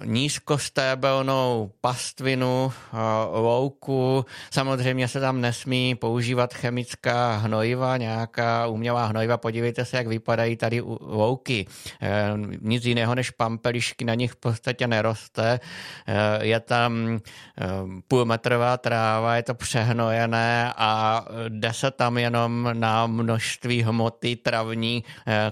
nízkostébelnou 0.03 1.71
pastvinu, 1.81 2.73
eh, 2.73 2.97
louku. 3.31 4.25
Samozřejmě 4.51 5.07
se 5.07 5.19
tam 5.19 5.41
nesmí 5.41 5.95
používat 5.95 6.53
chemická 6.53 7.35
hnojiva, 7.37 7.97
nějaká 7.97 8.67
umělá 8.67 9.05
hnojiva. 9.05 9.37
Podívejte 9.37 9.85
se, 9.85 9.97
jak 9.97 10.07
vypadají 10.07 10.55
tady 10.55 10.81
louky. 11.01 11.65
Eh, 12.01 12.33
nic 12.61 12.85
jiného 12.85 13.15
než 13.15 13.31
pampelišky 13.31 14.05
na 14.05 14.13
nich 14.13 14.31
v 14.31 14.35
podstatě 14.35 14.87
neroste. 14.87 15.59
Je 16.41 16.59
tam 16.59 17.19
půlmetrová 18.07 18.77
tráva, 18.77 19.35
je 19.35 19.43
to 19.43 19.55
přehnojené 19.55 20.73
a 20.77 21.25
jde 21.47 21.73
se 21.73 21.91
tam 21.91 22.17
jenom 22.17 22.69
na 22.73 23.07
množství 23.07 23.83
hmoty 23.83 24.35
travní, 24.35 25.03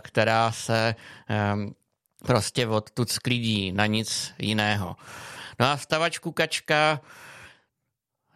která 0.02 0.52
se 0.52 0.96
prostě 2.26 2.68
odtud 2.68 3.12
sklidí 3.12 3.72
na 3.72 3.86
nic 3.86 4.34
jiného. 4.40 4.96
No 5.60 5.66
a 5.66 5.78
stavač 5.78 6.18
Kukačka 6.18 7.02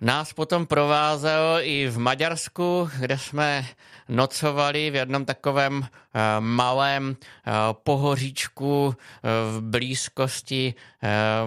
nás 0.01 0.33
potom 0.33 0.65
provázel 0.65 1.57
i 1.61 1.87
v 1.87 1.97
Maďarsku, 1.97 2.89
kde 2.99 3.17
jsme 3.17 3.65
nocovali 4.09 4.91
v 4.91 4.95
jednom 4.95 5.25
takovém 5.25 5.83
eh, 5.83 6.19
malém 6.39 7.15
eh, 7.15 7.51
pohoříčku 7.73 8.95
eh, 8.95 9.29
v 9.51 9.61
blízkosti 9.61 10.73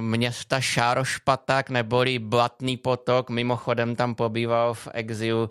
města 0.01 0.61
Šárošpatak 0.61 1.70
neboli 1.70 2.18
Blatný 2.18 2.77
potok. 2.77 3.31
Mimochodem 3.31 3.96
tam 3.96 4.14
pobýval 4.14 4.75
v 4.75 4.88
exilu 4.92 5.51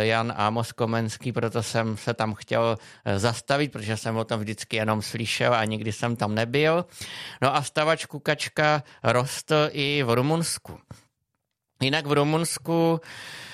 Jan 0.00 0.32
Amos 0.36 0.72
Komenský, 0.72 1.32
proto 1.32 1.62
jsem 1.62 1.96
se 1.96 2.14
tam 2.14 2.34
chtěl 2.34 2.76
zastavit, 3.16 3.72
protože 3.72 3.96
jsem 3.96 4.16
o 4.16 4.24
tom 4.24 4.40
vždycky 4.40 4.76
jenom 4.76 5.02
slyšel 5.02 5.54
a 5.54 5.64
nikdy 5.64 5.92
jsem 5.92 6.16
tam 6.16 6.34
nebyl. 6.34 6.84
No 7.42 7.56
a 7.56 7.62
stavač 7.62 8.04
Kukačka 8.04 8.82
rostl 9.02 9.68
i 9.72 10.02
v 10.02 10.14
Rumunsku. 10.14 10.78
Jinak 11.82 12.06
v 12.06 12.12
Rumunsku 12.12 13.00
eh, 13.00 13.47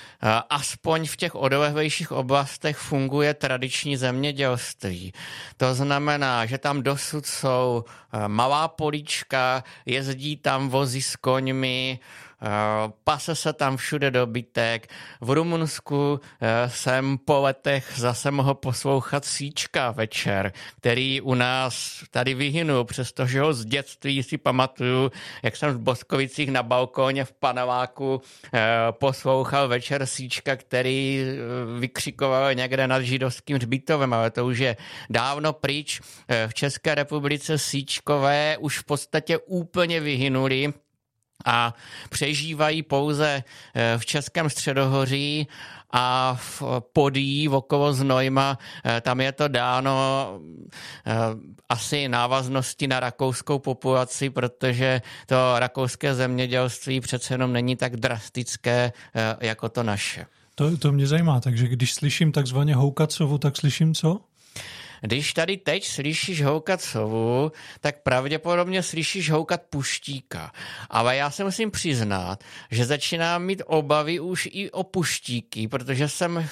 aspoň 0.51 1.07
v 1.07 1.17
těch 1.17 1.35
odlehlejších 1.35 2.13
oblastech 2.13 2.77
funguje 2.77 3.35
tradiční 3.35 3.97
zemědělství. 3.97 5.13
To 5.57 5.75
znamená, 5.75 6.47
že 6.47 6.59
tam 6.59 6.83
dosud 6.83 7.27
jsou 7.27 7.85
eh, 7.85 8.29
malá 8.29 8.69
políčka, 8.69 9.65
jezdí 9.87 10.37
tam 10.37 10.69
vozy 10.69 11.03
s 11.03 11.17
koňmi, 11.17 11.99
Eh, 12.34 12.34
pase 13.05 13.35
se 13.35 13.53
tam 13.53 13.77
všude 13.77 14.11
dobytek. 14.11 14.89
V 15.21 15.31
Rumunsku 15.31 16.21
eh, 16.41 16.71
jsem 16.71 17.19
po 17.25 17.41
letech 17.41 17.93
zase 17.97 18.31
mohl 18.31 18.55
poslouchat 18.55 19.25
Síčka 19.25 19.91
večer, 19.91 20.53
který 20.77 21.21
u 21.21 21.35
nás 21.35 22.05
tady 22.11 22.35
vyhynul, 22.35 22.85
přestože 22.85 23.41
ho 23.41 23.55
z 23.55 23.65
dětství 23.65 24.23
si 24.23 24.39
pamatuju, 24.39 25.11
jak 25.43 25.57
jsem 25.57 25.71
v 25.75 25.79
Boskovicích 25.79 26.51
na 26.51 26.63
balkóně 26.63 27.25
v 27.25 27.33
paneláku 27.33 28.23
eh, 28.55 28.61
poslouchal 28.91 29.69
večer 29.69 30.07
Síčka, 30.07 30.57
který 30.57 31.25
vykřikoval 31.79 32.55
někde 32.55 32.87
nad 32.87 33.01
židovským 33.01 33.57
hřbitovem, 33.57 34.13
ale 34.15 34.31
to 34.31 34.47
už 34.47 34.59
je 34.59 34.77
dávno 35.11 35.53
pryč. 35.53 36.01
V 36.47 36.55
České 36.55 36.95
republice 36.95 37.59
Síčkové 37.59 38.57
už 38.61 38.79
v 38.79 38.85
podstatě 38.85 39.39
úplně 39.39 40.01
vyhynuli 40.01 40.73
a 41.45 41.75
přežívají 42.11 42.83
pouze 42.83 43.45
eh, 43.75 43.99
v 43.99 44.07
Českém 44.07 44.51
středohoří 44.51 45.49
a 45.91 46.37
v 46.41 46.63
Podí, 46.93 47.49
v 47.49 47.55
okolo 47.55 47.95
Znojma, 47.95 48.59
eh, 48.85 49.01
tam 49.01 49.21
je 49.21 49.33
to 49.33 49.49
dáno 49.49 50.29
eh, 51.07 51.15
asi 51.69 52.09
návaznosti 52.09 52.87
na 52.87 53.01
rakouskou 53.01 53.59
populaci, 53.59 54.31
protože 54.31 55.03
to 55.27 55.59
rakouské 55.59 56.15
zemědělství 56.15 57.01
přece 57.01 57.35
jenom 57.35 57.53
není 57.53 57.77
tak 57.77 57.97
drastické 57.97 58.93
jako 59.41 59.69
to 59.69 59.83
naše. 59.83 60.27
To, 60.55 60.77
to 60.77 60.93
mě 60.93 61.07
zajímá, 61.07 61.41
takže 61.41 61.69
když 61.69 61.95
slyším 61.95 62.33
takzvaně 62.33 62.75
houkacovu, 62.75 63.39
tak 63.39 63.57
slyším 63.57 63.95
co? 63.95 64.21
Když 65.05 65.33
tady 65.33 65.57
teď 65.57 65.87
slyšíš 65.87 66.43
houkat 66.43 66.81
sovu, 66.81 67.53
tak 67.81 68.03
pravděpodobně 68.03 68.83
slyšíš 68.83 69.31
houkat 69.31 69.63
puštíka. 69.71 70.53
Ale 70.91 71.17
já 71.17 71.31
se 71.31 71.45
musím 71.45 71.71
přiznat, 71.71 72.45
že 72.71 72.87
začínám 72.87 73.45
mít 73.45 73.63
obavy 73.67 74.21
už 74.21 74.49
i 74.53 74.71
o 74.71 74.83
puštíky, 74.83 75.69
protože 75.69 76.09
jsem 76.09 76.49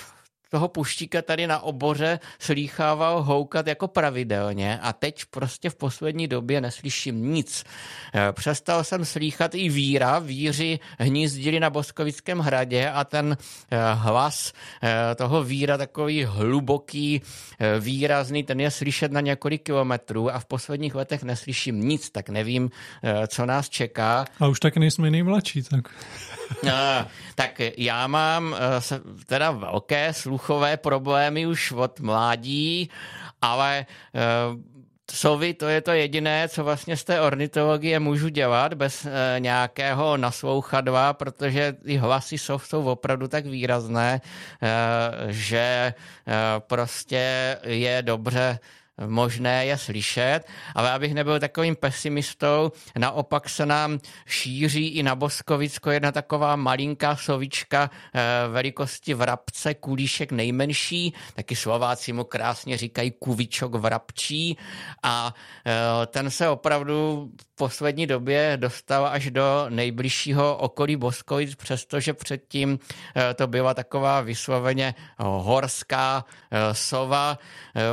toho 0.53 0.69
puštíka 0.69 1.23
tady 1.23 1.47
na 1.47 1.59
oboře 1.59 2.21
slýchával 2.39 3.23
houkat 3.23 3.67
jako 3.67 3.89
pravidelně 3.89 4.79
a 4.83 4.93
teď 4.93 5.25
prostě 5.31 5.71
v 5.71 5.75
poslední 5.75 6.29
době 6.29 6.61
neslyším 6.61 7.33
nic. 7.33 7.65
Eh, 8.15 8.33
přestal 8.33 8.85
jsem 8.85 9.05
slýchat 9.05 9.55
i 9.55 9.69
víra, 9.69 10.19
víři 10.19 10.79
hnízdili 10.99 11.61
na 11.61 11.71
Boskovickém 11.71 12.39
hradě 12.39 12.91
a 12.91 13.05
ten 13.05 13.37
eh, 13.71 13.79
hlas 13.93 14.53
eh, 14.83 15.15
toho 15.15 15.45
víra 15.45 15.79
takový 15.79 16.25
hluboký, 16.25 17.23
výrazný, 17.81 18.43
ten 18.43 18.61
je 18.61 18.71
slyšet 18.71 19.13
na 19.13 19.21
několik 19.21 19.63
kilometrů 19.63 20.31
a 20.31 20.39
v 20.39 20.45
posledních 20.45 20.95
letech 20.95 21.23
neslyším 21.23 21.81
nic, 21.81 22.11
tak 22.11 22.29
nevím, 22.29 22.71
co 23.29 23.47
nás 23.47 23.69
čeká. 23.69 24.25
A 24.41 24.49
už 24.49 24.61
tak 24.61 24.77
nejsme 24.77 25.11
nejmladší, 25.11 25.63
tak... 25.63 25.89
tak 27.35 27.61
já 27.77 28.07
mám 28.07 28.57
teda 29.27 29.51
velké 29.51 30.13
sluchové 30.43 30.77
problémy 30.77 31.47
už 31.47 31.73
od 31.73 32.01
mládí, 32.01 32.91
ale 33.43 33.87
Sovy, 35.13 35.55
to 35.55 35.69
je 35.69 35.81
to 35.81 35.93
jediné, 35.93 36.49
co 36.49 36.65
vlastně 36.65 36.97
z 36.97 37.05
té 37.05 37.21
ornitologie 37.21 38.01
můžu 38.01 38.29
dělat 38.29 38.75
bez 38.75 39.07
e, 39.07 39.41
nějakého 39.41 40.17
naslouchadla, 40.17 41.13
protože 41.13 41.73
ty 41.85 41.97
hlasy 41.97 42.39
sov 42.39 42.67
jsou 42.67 42.85
opravdu 42.85 43.29
tak 43.29 43.47
výrazné, 43.47 44.21
e, 44.21 44.73
že 45.33 45.95
prostě 46.59 47.57
je 47.63 48.03
dobře 48.03 48.59
možné 49.07 49.67
je 49.67 49.79
slyšet, 49.79 50.41
ale 50.75 50.91
abych 50.91 51.15
nebyl 51.15 51.41
takovým 51.41 51.77
pesimistou, 51.77 52.73
naopak 52.99 53.49
se 53.49 53.67
nám 53.67 53.99
šíří 54.27 54.89
i 54.89 55.03
na 55.03 55.15
Boskovicko 55.15 55.91
jedna 55.91 56.13
taková 56.13 56.57
malinká 56.57 57.17
sovička 57.17 57.91
eh, 58.15 58.21
velikosti 58.49 59.15
vrabce, 59.15 59.75
kulíšek 59.75 60.33
nejmenší, 60.33 61.15
taky 61.35 61.57
Slováci 61.57 62.13
mu 62.13 62.25
krásně 62.25 62.77
říkají 62.77 63.11
kuvičok 63.11 63.75
vrabčí 63.75 64.59
a 65.03 65.35
eh, 65.67 66.07
ten 66.07 66.31
se 66.31 66.49
opravdu 66.49 67.31
v 67.41 67.57
poslední 67.57 68.07
době 68.07 68.57
dostal 68.57 69.07
až 69.07 69.31
do 69.31 69.67
nejbližšího 69.69 70.57
okolí 70.57 70.97
Boskovic, 70.97 71.55
přestože 71.55 72.15
předtím 72.15 72.79
eh, 73.17 73.35
to 73.35 73.47
byla 73.47 73.75
taková 73.75 74.21
vysloveně 74.21 74.95
horská 75.19 76.25
sova. 76.73 77.39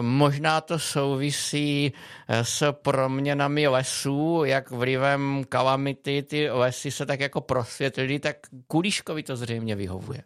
Možná 0.02 0.62
to 0.62 0.80
souvisí 0.99 1.93
eh, 2.27 2.45
s 2.45 2.71
proměnami 2.71 3.67
lesů, 3.67 4.43
jak 4.45 4.71
vlivem 4.71 5.43
kalamity 5.49 6.23
ty 6.23 6.49
lesy 6.49 6.91
se 6.91 7.05
tak 7.05 7.19
jako 7.19 7.41
prosvětlily, 7.41 8.19
tak 8.19 8.35
Kulíškovi 8.67 9.23
to 9.23 9.38
zřejmě 9.38 9.75
vyhovuje. 9.75 10.21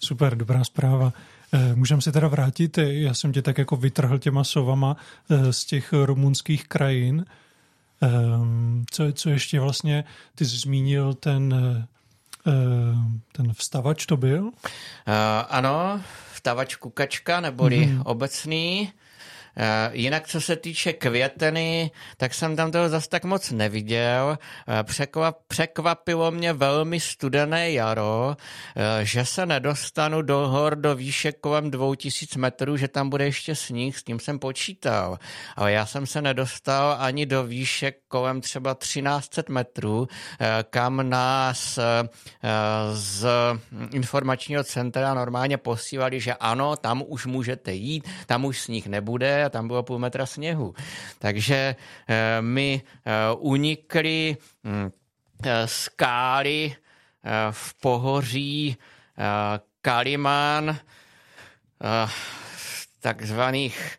Super, 0.00 0.36
dobrá 0.36 0.64
zpráva. 0.64 1.12
Eh, 1.52 1.74
můžeme 1.74 2.02
se 2.02 2.12
teda 2.12 2.28
vrátit, 2.28 2.78
já 2.78 3.14
jsem 3.14 3.32
tě 3.32 3.42
tak 3.42 3.58
jako 3.58 3.76
vytrhl 3.76 4.18
těma 4.18 4.44
sovama 4.44 4.96
eh, 5.30 5.52
z 5.52 5.64
těch 5.64 5.92
rumunských 5.92 6.68
krajin. 6.68 7.24
Ehm, 8.00 8.84
co, 8.90 9.12
co 9.12 9.30
ještě 9.30 9.60
vlastně, 9.60 10.04
ty 10.34 10.44
jsi 10.44 10.56
zmínil 10.56 11.14
ten, 11.14 11.54
ten 13.32 13.52
vstavač 13.52 14.06
to 14.06 14.16
byl? 14.16 14.42
Uh, 14.44 14.52
ano, 15.48 16.00
vstavač 16.32 16.76
kukačka, 16.76 17.40
neboli 17.40 17.86
mm-hmm. 17.86 18.02
obecný. 18.04 18.92
Eh, 19.56 19.90
jinak, 19.92 20.28
co 20.28 20.40
se 20.40 20.56
týče 20.56 20.92
květeny, 20.92 21.90
tak 22.16 22.34
jsem 22.34 22.56
tam 22.56 22.72
toho 22.72 22.88
zase 22.88 23.08
tak 23.08 23.24
moc 23.24 23.50
neviděl. 23.50 24.38
Eh, 24.68 24.82
překvap, 24.82 25.38
překvapilo 25.48 26.30
mě 26.30 26.52
velmi 26.52 27.00
studené 27.00 27.72
jaro, 27.72 28.36
eh, 28.76 29.04
že 29.04 29.24
se 29.24 29.46
nedostanu 29.46 30.22
do 30.22 30.48
hor 30.48 30.76
do 30.76 30.94
výše 30.94 31.32
kolem 31.32 31.70
2000 31.70 32.38
metrů, 32.38 32.76
že 32.76 32.88
tam 32.88 33.10
bude 33.10 33.24
ještě 33.24 33.54
sníh, 33.54 33.98
s 33.98 34.04
tím 34.04 34.20
jsem 34.20 34.38
počítal. 34.38 35.18
Ale 35.56 35.72
já 35.72 35.86
jsem 35.86 36.06
se 36.06 36.22
nedostal 36.22 36.96
ani 36.98 37.26
do 37.26 37.44
výše 37.44 37.92
kolem 38.08 38.40
třeba 38.40 38.74
1300 38.74 39.48
metrů, 39.48 40.08
kam 40.70 41.10
nás 41.10 41.78
z 42.92 43.26
informačního 43.92 44.64
centra 44.64 45.14
normálně 45.14 45.56
posílali, 45.56 46.20
že 46.20 46.34
ano, 46.34 46.76
tam 46.76 47.04
už 47.06 47.26
můžete 47.26 47.72
jít, 47.72 48.08
tam 48.26 48.44
už 48.44 48.60
sníh 48.60 48.86
nebude, 48.86 49.43
a 49.44 49.48
tam 49.48 49.66
bylo 49.66 49.82
půl 49.82 49.98
metra 49.98 50.26
sněhu. 50.26 50.74
Takže 51.18 51.76
eh, 52.08 52.42
my 52.42 52.82
eh, 52.82 53.12
unikli 53.38 54.36
hm, 54.64 54.90
eh, 55.44 55.66
skály 55.66 56.76
v 57.50 57.80
pohoří 57.80 58.76
Kalimán, 59.82 60.78
takzvaných 63.00 63.98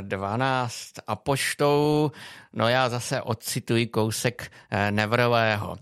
12 0.00 0.92
apoštolů. 1.06 2.12
No 2.52 2.68
já 2.68 2.88
zase 2.88 3.22
odcituji 3.22 3.86
kousek 3.86 4.52
Nevrlého. 4.90 5.76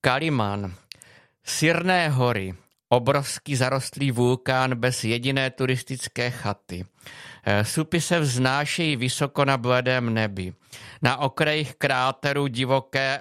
Kalimán, 0.00 0.74
Sirné 1.44 2.08
hory, 2.08 2.54
obrovský 2.88 3.56
zarostlý 3.56 4.10
vulkán 4.10 4.74
bez 4.74 5.04
jediné 5.04 5.50
turistické 5.50 6.30
chaty. 6.30 6.84
Eh, 7.48 7.64
supy 7.64 8.00
se 8.00 8.20
vznášejí 8.20 8.96
vysoko 8.96 9.44
na 9.44 9.56
bledém 9.56 10.14
nebi. 10.14 10.52
Na 11.02 11.16
okrajích 11.16 11.74
kráteru 11.74 12.46
divoké 12.46 13.20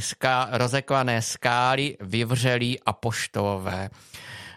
ská, 0.00 0.48
rozekvané 0.52 1.22
skály, 1.22 1.96
vyvřelí 2.00 2.80
a 2.80 2.92
poštové. 2.92 3.90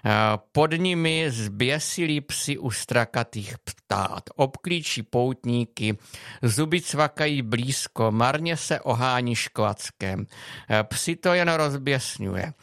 Eh, 0.06 0.12
pod 0.52 0.72
nimi 0.72 1.26
zběsilí 1.32 2.22
psi 2.22 2.58
u 2.58 2.72
strakatých 2.72 3.56
ptát, 3.64 4.30
obklíčí 4.36 5.04
poutníky, 5.04 5.98
zuby 6.42 6.82
cvakají 6.82 7.42
blízko, 7.42 8.12
marně 8.12 8.58
se 8.58 8.80
ohání 8.80 9.36
šklackem. 9.36 10.26
Eh, 10.70 10.84
psi 10.84 11.16
to 11.16 11.34
jen 11.34 11.52
rozběsňuje 11.52 12.54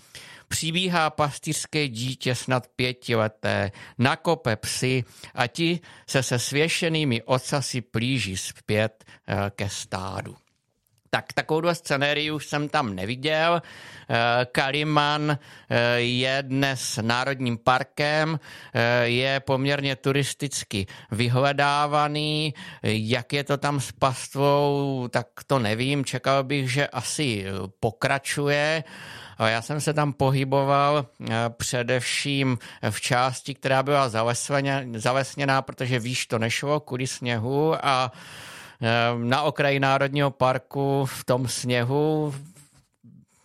přibíhá 0.51 1.11
pastýřské 1.11 1.89
dítě 1.89 2.35
snad 2.35 2.67
pětileté, 2.77 3.73
nakope 3.99 4.57
psy 4.57 5.05
a 5.35 5.47
ti 5.47 5.81
se 6.07 6.23
se 6.23 6.39
svěšenými 6.39 7.23
ocasy 7.23 7.81
plíží 7.81 8.37
zpět 8.37 9.05
eh, 9.05 9.37
ke 9.51 9.69
stádu. 9.69 10.37
Tak 11.11 11.33
takovou 11.33 11.75
scenérii 11.75 12.31
už 12.31 12.47
jsem 12.47 12.69
tam 12.69 12.95
neviděl. 12.95 13.63
Eh, 13.63 14.47
Kaliman 14.53 15.31
eh, 15.31 16.01
je 16.01 16.39
dnes 16.43 16.99
národním 17.03 17.59
parkem, 17.59 18.41
je 19.03 19.41
poměrně 19.41 19.97
turisticky 19.97 20.87
vyhledávaný. 21.11 22.55
Jak 22.83 23.33
je 23.33 23.45
to 23.45 23.57
tam 23.57 23.81
s 23.81 23.93
pastvou, 23.93 25.09
tak 25.11 25.27
to 25.47 25.59
nevím. 25.59 26.05
Čekal 26.05 26.45
bych, 26.45 26.73
že 26.73 26.89
asi 26.89 27.45
pokračuje. 27.81 28.85
Já 29.47 29.63
jsem 29.63 29.81
se 29.81 29.95
tam 29.95 30.13
pohyboval 30.13 31.07
eh, 31.07 31.35
především 31.57 32.59
v 32.91 33.01
části, 33.01 33.55
která 33.55 33.83
byla 33.83 34.09
zalesněná, 34.97 35.63
protože 35.63 35.99
výš 35.99 36.27
to 36.27 36.39
nešlo 36.39 36.81
kvůli 36.81 37.07
sněhu 37.07 37.87
a 37.87 38.13
eh, 38.83 38.89
na 39.19 39.43
okraji 39.43 39.81
Národního 39.81 40.31
parku 40.31 41.05
v 41.05 41.25
tom 41.25 41.49
sněhu 41.49 42.35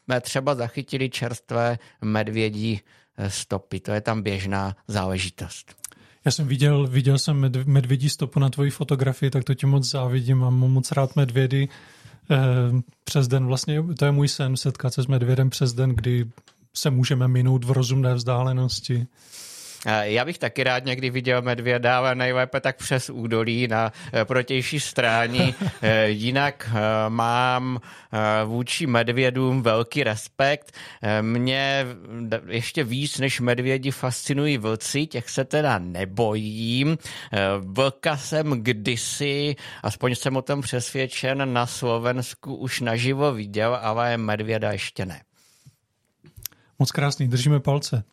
jsme 0.03 0.21
třeba 0.21 0.55
zachytili 0.55 1.09
čerstvé 1.09 1.79
medvědí 2.01 2.81
eh, 3.17 3.29
stopy. 3.29 3.79
To 3.79 3.91
je 3.91 4.01
tam 4.01 4.21
běžná 4.21 4.75
záležitost. 4.87 5.75
Já 6.25 6.31
jsem 6.31 6.47
viděl, 6.47 6.87
viděl 6.87 7.19
jsem 7.19 7.51
medvědí 7.65 8.09
stopu 8.09 8.39
na 8.39 8.49
tvoji 8.49 8.69
fotografii, 8.71 9.31
tak 9.31 9.43
to 9.43 9.53
ti 9.53 9.65
moc 9.65 9.89
závidím. 9.89 10.37
Mám 10.37 10.53
moc 10.53 10.91
rád 10.91 11.15
medvědy. 11.15 11.67
Eh, 12.31 12.81
přes 13.03 13.27
den 13.27 13.45
vlastně, 13.45 13.83
to 13.99 14.05
je 14.05 14.11
můj 14.11 14.27
sen, 14.27 14.57
setkat 14.57 14.93
se 14.93 15.03
s 15.03 15.07
medvědem 15.07 15.49
přes 15.49 15.73
den, 15.73 15.89
kdy 15.89 16.25
se 16.73 16.89
můžeme 16.89 17.27
minout 17.27 17.63
v 17.63 17.71
rozumné 17.71 18.13
vzdálenosti. 18.13 19.07
Já 20.01 20.25
bych 20.25 20.37
taky 20.37 20.63
rád 20.63 20.85
někdy 20.85 21.09
viděl 21.09 21.41
medvěda, 21.41 21.97
ale 21.97 22.15
nejlépe 22.15 22.59
tak 22.59 22.77
přes 22.77 23.09
údolí 23.09 23.67
na 23.67 23.91
eh, 24.13 24.25
protější 24.25 24.79
stráně. 24.79 25.53
Eh, 25.81 26.09
jinak 26.09 26.69
mám 27.09 27.79
vůči 28.45 28.87
medvědům 28.87 29.61
velký 29.61 30.03
respekt. 30.03 30.71
Mě 31.21 31.85
ještě 32.47 32.83
víc 32.83 33.19
než 33.19 33.39
medvědi 33.39 33.91
fascinují 33.91 34.57
vlci, 34.57 35.07
těch 35.07 35.29
se 35.29 35.45
teda 35.45 35.79
nebojím. 35.79 36.97
Vlka 37.59 38.17
jsem 38.17 38.51
kdysi, 38.51 39.55
aspoň 39.83 40.15
jsem 40.15 40.35
o 40.35 40.41
tom 40.41 40.61
přesvědčen, 40.61 41.53
na 41.53 41.65
Slovensku 41.67 42.55
už 42.55 42.81
naživo 42.81 43.33
viděl, 43.33 43.79
ale 43.81 44.17
medvěda 44.17 44.71
ještě 44.71 45.05
ne. 45.05 45.21
Moc 46.79 46.91
krásný, 46.91 47.27
držíme 47.27 47.59
palce. 47.59 48.03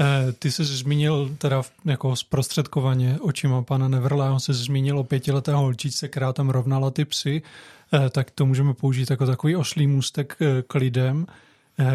Eh, 0.00 0.32
ty 0.32 0.50
jsi 0.50 0.64
zmínil 0.64 1.34
teda 1.38 1.62
jako 1.84 2.16
zprostředkovaně 2.16 3.18
očima 3.20 3.62
pana 3.62 3.88
Neverla, 3.88 4.32
on 4.32 4.40
se 4.40 4.52
zmínil 4.52 4.98
o 4.98 5.04
pětileté 5.04 5.52
holčičce, 5.52 6.08
která 6.08 6.32
tam 6.32 6.50
rovnala 6.50 6.90
ty 6.90 7.04
psy, 7.04 7.42
eh, 7.92 8.10
tak 8.10 8.30
to 8.30 8.46
můžeme 8.46 8.74
použít 8.74 9.10
jako 9.10 9.26
takový 9.26 9.56
oslý 9.56 9.86
můstek 9.86 10.36
eh, 10.40 10.62
k 10.62 10.74
lidem. 10.74 11.26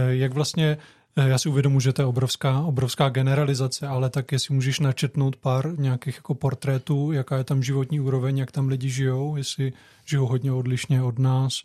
Jak 0.10 0.34
vlastně 0.34 0.78
já 1.16 1.38
si 1.38 1.50
uvědomuji, 1.50 1.80
že 1.80 1.94
to 1.94 2.02
je 2.02 2.06
obrovská, 2.06 2.60
obrovská 2.62 3.10
generalizace, 3.10 3.88
ale 3.88 4.10
tak 4.10 4.32
jestli 4.32 4.56
můžeš 4.56 4.80
načetnout 4.80 5.36
pár 5.36 5.80
nějakých 5.80 6.16
jako 6.16 6.36
portrétů, 6.36 7.12
jaká 7.12 7.38
je 7.38 7.44
tam 7.44 7.64
životní 7.64 8.00
úroveň, 8.00 8.38
jak 8.38 8.52
tam 8.52 8.68
lidi 8.68 8.90
žijou, 8.90 9.36
jestli 9.36 9.74
žijou 10.06 10.26
hodně 10.26 10.52
odlišně 10.52 11.04
od 11.04 11.20
nás. 11.20 11.62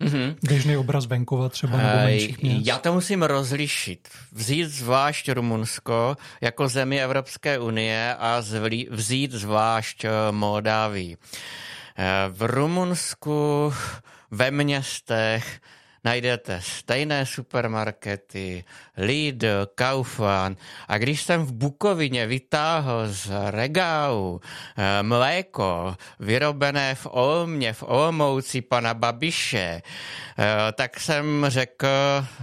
Mm-hmm. 0.00 0.36
Běžný 0.48 0.76
obraz 0.76 1.06
venkova 1.06 1.48
třeba 1.48 1.76
nebo 1.76 1.88
menších 1.88 2.42
měst. 2.42 2.66
Já 2.66 2.78
to 2.78 2.92
musím 2.92 3.22
rozlišit. 3.22 4.08
Vzít 4.32 4.64
zvlášť 4.64 5.28
Rumunsko 5.28 6.16
jako 6.40 6.68
zemi 6.68 7.02
Evropské 7.02 7.58
unie 7.58 8.14
a 8.14 8.42
vzít 8.90 9.32
zvlášť 9.32 10.04
eh, 10.04 10.10
Moldávii. 10.30 11.16
Eh, 11.16 12.04
v 12.28 12.42
Rumunsku 12.42 13.72
ve 14.30 14.50
městech 14.50 15.60
najdete 16.06 16.62
stejné 16.62 17.26
supermarkety, 17.26 18.62
Lidl, 18.96 19.66
Kaufland 19.74 20.58
a 20.88 20.98
když 20.98 21.22
jsem 21.22 21.42
v 21.42 21.52
Bukovině 21.52 22.26
vytáhl 22.26 23.10
z 23.10 23.30
regálu 23.50 24.40
eh, 24.40 25.02
mléko 25.02 25.96
vyrobené 26.20 26.94
v 26.94 27.06
Olmě, 27.10 27.72
v 27.72 27.82
Olmouci 27.82 28.62
pana 28.62 28.94
Babiše, 28.94 29.82
eh, 29.82 29.82
tak 30.72 31.00
jsem 31.00 31.44
řekl 31.48 31.86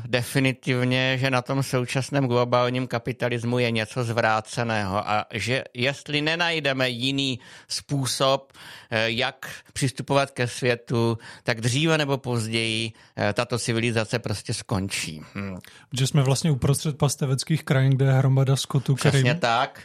definitivně, 0.05 1.17
že 1.17 1.31
na 1.31 1.41
tom 1.41 1.63
současném 1.63 2.27
globálním 2.27 2.87
kapitalismu 2.87 3.59
je 3.59 3.71
něco 3.71 4.03
zvráceného 4.03 5.09
a 5.09 5.25
že 5.31 5.63
jestli 5.73 6.21
nenajdeme 6.21 6.89
jiný 6.89 7.39
způsob, 7.67 8.53
eh, 8.91 9.11
jak 9.11 9.49
přistupovat 9.73 10.31
ke 10.31 10.47
světu, 10.47 11.17
tak 11.43 11.61
dříve 11.61 11.97
nebo 11.97 12.17
později 12.17 12.91
tato 13.33 13.52
civilizace 13.59 14.19
prostě 14.19 14.53
skončí. 14.53 15.21
Hm. 15.35 15.57
Že 15.93 16.07
jsme 16.07 16.23
vlastně 16.23 16.51
uprostřed 16.51 16.97
pasteveckých 16.97 17.63
krajin, 17.63 17.91
kde 17.91 18.05
je 18.05 18.11
hromada 18.11 18.55
skotu, 18.55 18.95
který... 18.95 19.11
Přesně 19.11 19.35
tak. 19.35 19.81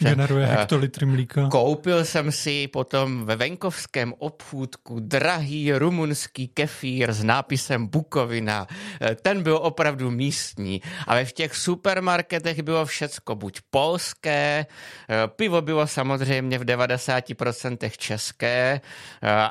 Generuje 0.00 0.46
eh, 0.46 0.50
hektolitry 0.50 1.06
mlíka. 1.06 1.48
Koupil 1.48 2.04
jsem 2.04 2.32
si 2.32 2.68
potom 2.68 3.24
ve 3.24 3.36
venkovském 3.36 4.14
obchůdku 4.18 5.00
drahý 5.00 5.72
rumunský 5.72 6.48
kefír 6.48 7.12
s 7.12 7.22
nápisem 7.22 7.86
Bukovina. 7.86 8.66
Eh, 9.00 9.14
ten 9.14 9.42
byl 9.42 9.56
opravdu 9.56 10.10
místní, 10.10 10.82
ale 11.06 11.24
v 11.24 11.32
těch 11.32 11.56
supermarketech 11.56 12.62
bylo 12.62 12.86
všecko 12.86 13.34
buď 13.34 13.60
polské, 13.70 14.66
eh, 14.66 15.14
pivo 15.26 15.62
bylo 15.62 15.86
samozřejmě 15.86 16.58
v 16.58 16.64
90% 16.64 17.96
české, 17.96 18.80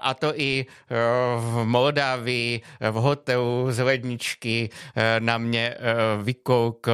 a 0.02 0.14
to 0.14 0.40
i 0.40 0.66
v 1.38 1.64
Moldávii, 1.64 2.62
v 2.92 2.94
hotelu 2.94 3.72
z 3.72 3.84
ledničky 3.84 4.70
na 5.20 5.38
mě 5.38 5.76
vykouk, 6.24 6.88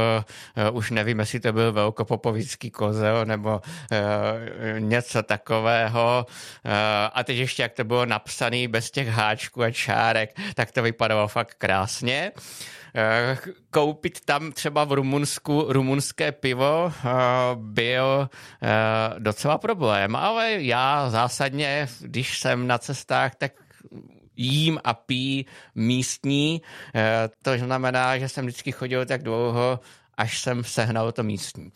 už 0.72 0.92
nevím, 0.92 1.20
jestli 1.20 1.40
to 1.40 1.54
byl 1.54 1.74
velkopopovický 1.74 2.72
kozel, 2.72 3.26
nebo 3.26 3.39
nebo 3.40 3.62
uh, 3.62 4.80
něco 4.80 5.24
takového. 5.24 6.26
Uh, 6.28 6.72
a 7.14 7.24
teď 7.24 7.38
ještě, 7.38 7.62
jak 7.62 7.74
to 7.74 7.84
bylo 7.84 8.06
napsané 8.06 8.68
bez 8.68 8.92
těch 8.92 9.08
háčků 9.08 9.64
a 9.64 9.72
čárek, 9.72 10.40
tak 10.56 10.72
to 10.72 10.82
vypadalo 10.82 11.28
fakt 11.28 11.54
krásně. 11.58 12.32
Uh, 12.36 13.54
koupit 13.72 14.26
tam 14.26 14.52
třeba 14.52 14.84
v 14.84 14.92
Rumunsku 14.92 15.66
rumunské 15.70 16.32
pivo 16.32 16.94
byl 17.56 18.30
docela 19.20 19.58
problém, 19.58 20.16
ale 20.16 20.52
já 20.52 21.10
zásadně, 21.10 21.88
když 22.02 22.40
jsem 22.40 22.68
na 22.68 22.78
cestách, 22.78 23.36
tak 23.36 23.52
jím 24.36 24.80
a 24.84 24.94
pí 24.94 25.46
místní. 25.76 26.62
To 27.42 27.58
znamená, 27.58 28.18
že 28.18 28.30
jsem 28.30 28.46
vždycky 28.46 28.72
chodil 28.72 29.06
tak 29.06 29.24
dlouho, 29.24 29.80
až 30.18 30.40
jsem 30.40 30.64
sehnal 30.64 31.12
to 31.12 31.24
místní. 31.24 31.72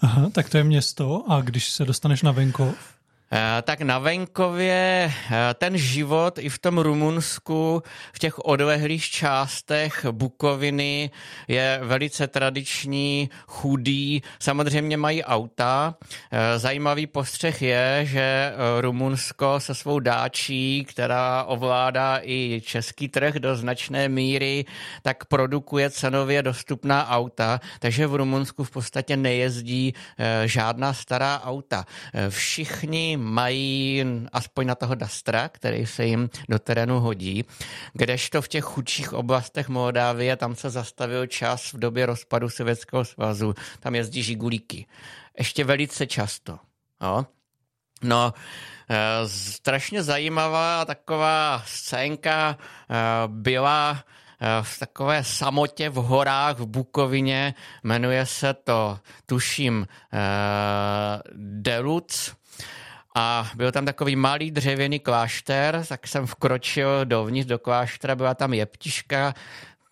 Aha, 0.00 0.30
tak 0.32 0.48
to 0.48 0.56
je 0.56 0.64
město 0.64 1.24
a 1.28 1.40
když 1.40 1.70
se 1.70 1.84
dostaneš 1.84 2.22
na 2.22 2.32
venkov? 2.32 2.99
Eh, 3.32 3.62
tak 3.62 3.80
na 3.80 3.98
venkově 3.98 5.12
eh, 5.30 5.54
ten 5.54 5.78
život 5.78 6.38
i 6.38 6.48
v 6.48 6.58
tom 6.58 6.78
Rumunsku, 6.78 7.82
v 8.12 8.18
těch 8.18 8.38
odlehlých 8.38 9.04
částech 9.04 10.06
Bukoviny 10.10 11.10
je 11.48 11.80
velice 11.82 12.26
tradiční, 12.26 13.30
chudý. 13.46 14.22
Samozřejmě 14.38 14.96
mají 14.96 15.24
auta. 15.24 15.94
Eh, 16.30 16.58
zajímavý 16.58 17.06
postřeh 17.06 17.62
je, 17.62 18.00
že 18.02 18.52
Rumunsko 18.80 19.60
se 19.60 19.74
svou 19.74 19.98
dáčí, 20.00 20.84
která 20.88 21.44
ovládá 21.44 22.18
i 22.22 22.62
český 22.64 23.08
trh 23.08 23.34
do 23.34 23.56
značné 23.56 24.08
míry, 24.08 24.64
tak 25.02 25.24
produkuje 25.24 25.90
cenově 25.90 26.42
dostupná 26.42 27.08
auta, 27.08 27.60
takže 27.78 28.06
v 28.06 28.14
Rumunsku 28.14 28.64
v 28.64 28.70
podstatě 28.70 29.16
nejezdí 29.16 29.94
žádná 30.44 30.94
stará 30.94 31.42
auta. 31.44 31.84
Všichni 32.28 33.19
mají 33.20 34.04
aspoň 34.32 34.66
na 34.66 34.74
toho 34.74 34.94
Dastra, 34.94 35.48
který 35.48 35.86
se 35.86 36.04
jim 36.04 36.30
do 36.48 36.58
terénu 36.58 37.00
hodí, 37.00 37.44
kdežto 37.92 38.42
v 38.42 38.48
těch 38.48 38.64
chudších 38.64 39.12
oblastech 39.12 39.68
Moldávie 39.68 40.36
tam 40.36 40.54
se 40.54 40.70
zastavil 40.70 41.26
čas 41.26 41.72
v 41.72 41.78
době 41.78 42.06
rozpadu 42.06 42.48
Sovětského 42.48 43.04
svazu, 43.04 43.54
tam 43.80 43.94
jezdí 43.94 44.22
žigulíky. 44.22 44.86
Ještě 45.38 45.64
velice 45.64 46.06
často. 46.06 46.58
Jo? 47.02 47.26
No, 48.02 48.34
e, 48.90 49.28
strašně 49.28 50.02
zajímavá 50.02 50.84
taková 50.84 51.62
scénka 51.66 52.56
e, 52.56 52.94
byla 53.26 54.04
e, 54.40 54.62
v 54.62 54.78
takové 54.78 55.24
samotě 55.24 55.90
v 55.90 55.94
horách 55.94 56.58
v 56.58 56.66
Bukovině, 56.66 57.54
jmenuje 57.82 58.26
se 58.26 58.54
to, 58.54 58.98
tuším, 59.26 59.86
Deluc, 61.36 62.34
a 63.14 63.50
byl 63.54 63.72
tam 63.72 63.84
takový 63.84 64.16
malý 64.16 64.50
dřevěný 64.50 65.00
klášter, 65.00 65.84
tak 65.88 66.06
jsem 66.06 66.26
vkročil 66.26 67.04
dovnitř 67.04 67.48
do 67.48 67.58
kláštera, 67.58 68.16
byla 68.16 68.34
tam 68.34 68.54
jeptiška, 68.54 69.34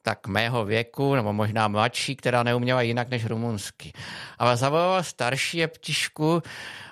tak 0.02 0.26
mého 0.26 0.64
věku, 0.64 1.14
nebo 1.14 1.32
možná 1.32 1.68
mladší, 1.68 2.16
která 2.16 2.42
neuměla 2.42 2.82
jinak 2.82 3.08
než 3.08 3.26
rumunsky. 3.26 3.92
Ale 4.38 4.56
zavolala 4.56 5.02
starší 5.02 5.58
jeptišku, 5.58 6.42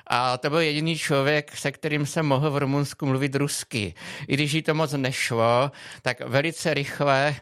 a 0.07 0.39
to 0.39 0.51
byl 0.51 0.61
jediný 0.61 0.99
člověk, 0.99 1.57
se 1.57 1.73
kterým 1.73 2.07
jsem 2.07 2.27
mohl 2.27 2.51
v 2.51 2.57
Rumunsku 2.57 3.07
mluvit 3.07 3.35
rusky. 3.35 3.95
I 4.29 4.35
když 4.35 4.53
jí 4.53 4.63
to 4.63 4.75
moc 4.75 4.93
nešlo, 4.93 5.71
tak 6.03 6.21
velice 6.21 6.75
rychle, 6.75 7.35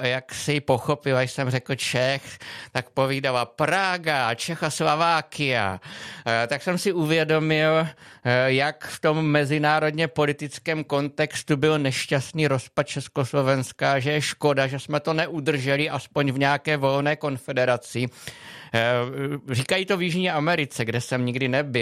eh, 0.00 0.08
jak 0.08 0.34
si 0.34 0.60
pochopila, 0.60 1.22
jsem 1.22 1.50
řekl 1.50 1.74
Čech, 1.74 2.38
tak 2.72 2.90
povídala 2.90 3.44
Praga, 3.44 4.34
Čechoslovákia. 4.34 5.80
Eh, 6.26 6.46
tak 6.46 6.62
jsem 6.62 6.78
si 6.78 6.92
uvědomil, 6.92 7.86
eh, 8.24 8.52
jak 8.52 8.86
v 8.86 9.00
tom 9.00 9.26
mezinárodně 9.26 10.08
politickém 10.08 10.84
kontextu 10.84 11.56
byl 11.56 11.78
nešťastný 11.78 12.46
rozpad 12.46 12.86
Československa, 12.86 13.98
že 13.98 14.12
je 14.12 14.20
škoda, 14.20 14.66
že 14.66 14.78
jsme 14.78 15.00
to 15.00 15.12
neudrželi 15.12 15.90
aspoň 15.90 16.32
v 16.32 16.38
nějaké 16.38 16.76
volné 16.76 17.16
konfederaci. 17.16 18.06
Říkají 19.50 19.86
to 19.86 19.96
v 19.96 20.02
Jižní 20.02 20.30
Americe, 20.30 20.84
kde 20.84 21.00
jsem 21.00 21.26
nikdy 21.26 21.48
nebyl. 21.48 21.81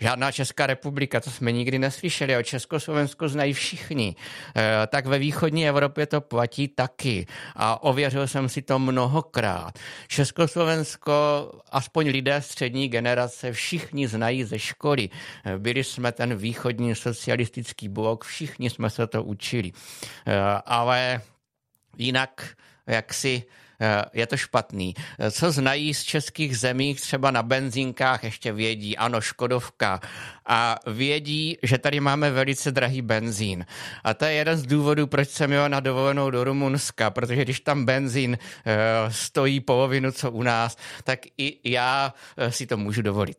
Žádná 0.00 0.32
Česká 0.32 0.66
republika, 0.66 1.20
to 1.20 1.30
jsme 1.30 1.52
nikdy 1.52 1.78
neslyšeli, 1.78 2.36
o 2.36 2.42
Československo 2.42 3.28
znají 3.28 3.52
všichni. 3.52 4.16
Eh, 4.56 4.86
tak 4.86 5.06
ve 5.06 5.18
východní 5.18 5.68
Evropě 5.68 6.06
to 6.06 6.20
platí 6.20 6.68
taky. 6.68 7.26
A 7.56 7.82
ověřil 7.82 8.26
jsem 8.26 8.48
si 8.48 8.62
to 8.62 8.78
mnohokrát. 8.78 9.78
Československo, 10.08 11.12
aspoň 11.70 12.08
lidé 12.08 12.42
střední 12.42 12.88
generace, 12.88 13.52
všichni 13.52 14.08
znají 14.08 14.44
ze 14.44 14.58
školy. 14.58 15.08
Eh, 15.44 15.58
byli 15.58 15.84
jsme 15.84 16.12
ten 16.12 16.36
východní 16.36 16.94
socialistický 16.94 17.88
blok, 17.88 18.24
všichni 18.24 18.70
jsme 18.70 18.90
se 18.90 19.06
to 19.06 19.22
učili. 19.22 19.72
Ale 20.66 21.20
jinak, 21.98 22.48
jak 22.86 23.14
si 23.14 23.42
je 24.12 24.26
to 24.26 24.36
špatný. 24.36 24.94
Eh, 25.18 25.30
co 25.30 25.52
znají 25.52 25.94
z 25.94 26.02
českých 26.02 26.58
zemí, 26.58 26.94
třeba 26.94 27.30
na 27.30 27.42
benzínkách 27.42 28.24
ještě 28.24 28.52
vědí, 28.52 28.96
ano, 28.96 29.20
Škodovka, 29.20 30.00
a 30.46 30.76
vědí, 30.86 31.58
že 31.62 31.78
tady 31.78 32.00
máme 32.00 32.30
velice 32.30 32.72
drahý 32.72 33.02
benzín. 33.02 33.66
A 34.04 34.14
to 34.14 34.24
je 34.24 34.32
jeden 34.32 34.56
z 34.56 34.66
důvodů, 34.66 35.06
proč 35.06 35.28
jsem 35.28 35.52
jel 35.52 35.68
na 35.68 35.80
dovolenou 35.80 36.30
do 36.30 36.44
Rumunska, 36.44 37.10
protože 37.10 37.44
když 37.44 37.60
tam 37.60 37.84
benzín 37.84 38.38
eh, 38.38 38.76
stojí 39.08 39.60
polovinu, 39.60 40.12
co 40.12 40.30
u 40.30 40.42
nás, 40.42 40.76
tak 41.04 41.18
i 41.38 41.70
já 41.70 42.14
si 42.48 42.66
to 42.66 42.76
můžu 42.76 43.02
dovolit. 43.02 43.38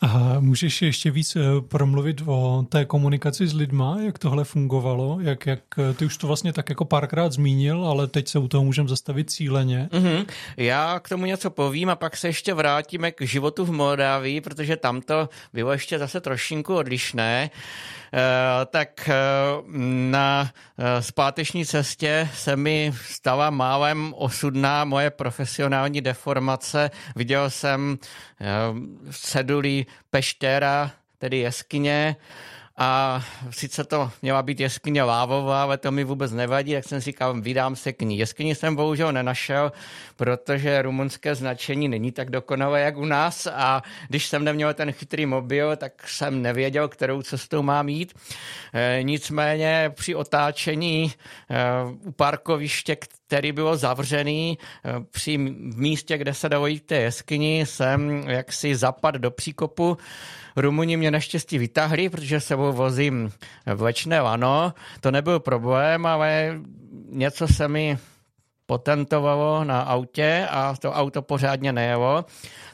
A 0.00 0.36
můžeš 0.40 0.82
ještě 0.82 1.10
víc 1.10 1.36
eh, 1.36 1.40
promluvit 1.68 2.22
o 2.26 2.66
té 2.68 2.84
komunikaci 2.84 3.46
s 3.46 3.54
lidma, 3.54 3.96
jak 4.04 4.18
tohle 4.18 4.44
fungovalo, 4.44 5.18
jak, 5.20 5.46
jak 5.46 5.60
eh, 5.78 5.94
ty 5.94 6.04
už 6.04 6.16
to 6.16 6.26
vlastně 6.26 6.52
tak 6.52 6.68
jako 6.68 6.84
párkrát 6.84 7.32
zmínil, 7.32 7.86
ale 7.86 8.06
teď 8.06 8.28
se 8.28 8.38
u 8.38 8.48
toho 8.48 8.64
můžeme 8.64 8.88
zastavit 8.88 9.30
cíleně. 9.30 9.88
Mm-hmm. 9.92 10.26
Já 10.56 11.00
k 11.00 11.08
tomu 11.08 11.26
něco 11.26 11.50
povím 11.50 11.90
a 11.90 11.96
pak 11.96 12.16
se 12.16 12.28
ještě 12.28 12.54
vrátíme 12.54 13.12
k 13.12 13.22
životu 13.22 13.64
v 13.64 13.72
Moldávii, 13.72 14.40
protože 14.40 14.76
tam 14.76 15.00
to 15.00 15.28
bylo 15.52 15.72
ještě 15.72 15.98
zase 15.98 16.20
trošinku 16.20 16.74
odlišné. 16.74 17.50
Eh, 18.16 18.66
tak 18.66 19.10
na 20.10 20.50
zpáteční 21.00 21.66
cestě 21.66 22.28
se 22.34 22.56
mi 22.56 22.92
stala 23.04 23.50
málem 23.50 24.14
osudná 24.16 24.84
moje 24.84 25.10
profesionální 25.10 26.00
deformace. 26.00 26.90
Viděl 27.16 27.50
jsem 27.50 27.98
cedulí 29.10 29.86
Peštéra, 30.10 30.90
tedy 31.18 31.38
jeskyně, 31.38 32.16
a 32.78 33.22
sice 33.50 33.84
to 33.84 34.10
měla 34.22 34.42
být 34.42 34.60
jeskyně 34.60 35.02
lávová, 35.02 35.62
ale 35.62 35.78
to 35.78 35.92
mi 35.92 36.04
vůbec 36.04 36.32
nevadí, 36.32 36.72
tak 36.74 36.84
jsem 36.84 37.00
říkal, 37.00 37.40
vydám 37.40 37.76
se 37.76 37.92
k 37.92 38.02
ní. 38.02 38.18
Jeskyni 38.18 38.54
jsem 38.54 38.76
bohužel 38.76 39.12
nenašel, 39.12 39.72
protože 40.16 40.82
rumunské 40.82 41.34
značení 41.34 41.88
není 41.88 42.12
tak 42.12 42.30
dokonalé, 42.30 42.80
jak 42.80 42.96
u 42.96 43.04
nás 43.04 43.46
a 43.46 43.82
když 44.08 44.26
jsem 44.26 44.44
neměl 44.44 44.74
ten 44.74 44.92
chytrý 44.92 45.26
mobil, 45.26 45.76
tak 45.76 46.08
jsem 46.08 46.42
nevěděl, 46.42 46.88
kterou 46.88 47.22
cestou 47.22 47.62
mám 47.62 47.88
jít. 47.88 48.14
E, 48.74 48.98
nicméně 49.02 49.92
při 49.94 50.14
otáčení 50.14 51.04
e, 51.04 51.12
u 52.04 52.12
parkoviště, 52.12 52.96
který 53.26 53.52
bylo 53.52 53.76
zavřený 53.76 54.58
e, 54.58 55.00
při 55.10 55.38
místě, 55.38 56.18
kde 56.18 56.34
se 56.34 56.48
dalo 56.48 56.66
jít 56.66 56.86
té 56.86 56.96
jeskyni, 56.96 57.66
jsem 57.66 58.24
jaksi 58.28 58.76
zapad 58.76 59.14
do 59.14 59.30
příkopu 59.30 59.98
Rumuni 60.56 60.96
mě 60.96 61.10
naštěstí 61.10 61.58
vytáhli, 61.58 62.08
protože 62.08 62.40
sebou 62.40 62.72
vozím 62.72 63.32
vlečné 63.74 64.20
lano. 64.20 64.74
To 65.00 65.10
nebyl 65.10 65.40
problém, 65.40 66.06
ale 66.06 66.60
něco 67.10 67.48
se 67.48 67.68
mi 67.68 67.98
potentovalo 68.66 69.64
na 69.64 69.80
autě 69.80 70.46
a 70.50 70.74
to 70.80 70.92
auto 70.92 71.22
pořádně 71.22 71.72
nejelo. 71.72 72.24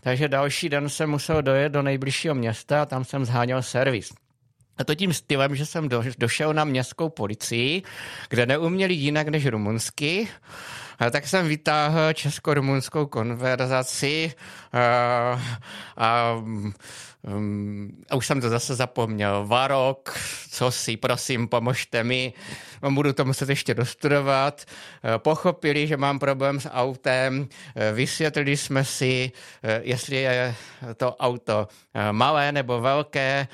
Takže 0.01 0.29
další 0.29 0.69
den 0.69 0.89
jsem 0.89 1.11
musel 1.11 1.43
dojet 1.43 1.73
do 1.73 1.83
nejbližšího 1.83 2.35
města 2.35 2.83
a 2.83 2.87
tam 2.87 3.05
jsem 3.05 3.25
zháněl 3.25 3.63
servis. 3.63 4.13
A 4.83 4.85
to 4.85 4.95
tím 4.95 5.13
stylem, 5.13 5.57
že 5.57 5.67
jsem 5.67 5.89
do, 5.89 6.03
došel 6.19 6.55
na 6.55 6.65
městskou 6.65 7.09
policii, 7.09 7.83
kde 8.29 8.47
neuměli 8.47 8.95
jinak 8.95 9.29
než 9.29 9.47
rumunsky. 9.47 10.29
A 10.99 11.11
tak 11.11 11.27
jsem 11.27 11.49
vytáhl 11.49 12.13
česko-rumunskou 12.13 13.07
konverzaci 13.07 14.33
a, 14.73 15.41
a 15.97 16.37
Um, 17.23 17.91
a 18.11 18.17
už 18.17 18.27
jsem 18.27 18.41
to 18.41 18.49
zase 18.49 18.75
zapomněl. 18.75 19.47
Varok, 19.47 20.19
co 20.51 20.71
si, 20.71 20.97
prosím, 20.97 21.49
pomožte 21.49 22.05
mi. 22.05 22.33
Budu 22.91 23.13
to 23.13 23.25
muset 23.25 23.49
ještě 23.49 23.75
dostudovat. 23.75 24.65
Uh, 25.05 25.19
pochopili, 25.19 25.87
že 25.87 25.97
mám 25.97 26.19
problém 26.19 26.61
s 26.61 26.71
autem. 26.71 27.41
Uh, 27.41 27.49
vysvětlili 27.97 28.57
jsme 28.57 28.85
si, 28.85 29.33
uh, 29.65 29.71
jestli 29.83 30.17
je 30.17 30.55
to 30.97 31.17
auto 31.17 31.69
malé 32.13 32.53
nebo 32.53 32.81
velké. 32.81 33.49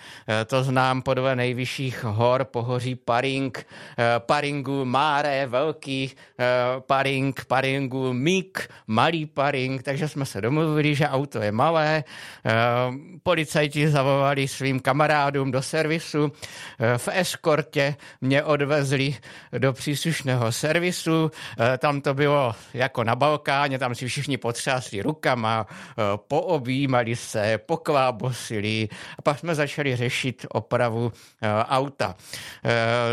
To 0.46 0.64
znám 0.64 1.02
podle 1.02 1.36
nejvyšších 1.36 2.04
hor 2.04 2.44
pohoří 2.44 2.94
Paring, 2.94 3.66
Paringu 4.18 4.84
Máre, 4.84 5.46
velký 5.46 6.12
Paring, 6.86 7.44
Paringu 7.44 8.12
Mik, 8.12 8.68
malý 8.86 9.26
Paring, 9.26 9.82
takže 9.82 10.08
jsme 10.08 10.26
se 10.26 10.40
domluvili, 10.40 10.94
že 10.94 11.08
auto 11.08 11.42
je 11.42 11.52
malé. 11.52 12.04
Policie 13.22 13.57
policajti 13.58 13.88
zavolali 13.90 14.48
svým 14.48 14.80
kamarádům 14.80 15.50
do 15.50 15.62
servisu. 15.62 16.32
Eh, 16.78 16.98
v 16.98 17.08
eskortě 17.12 17.96
mě 18.20 18.42
odvezli 18.42 19.16
do 19.58 19.72
příslušného 19.72 20.52
servisu. 20.52 21.30
Eh, 21.58 21.78
tam 21.78 22.00
to 22.00 22.14
bylo 22.14 22.54
jako 22.74 23.04
na 23.04 23.16
Balkáně, 23.16 23.78
tam 23.78 23.94
si 23.94 24.06
všichni 24.06 24.36
potřásli 24.38 25.02
rukama, 25.02 25.66
eh, 25.70 26.02
poobjímali 26.28 27.16
se, 27.16 27.58
poklábosili 27.58 28.88
a 29.18 29.22
pak 29.22 29.38
jsme 29.38 29.54
začali 29.54 29.96
řešit 29.96 30.46
opravu 30.48 31.12
auta. 31.68 32.14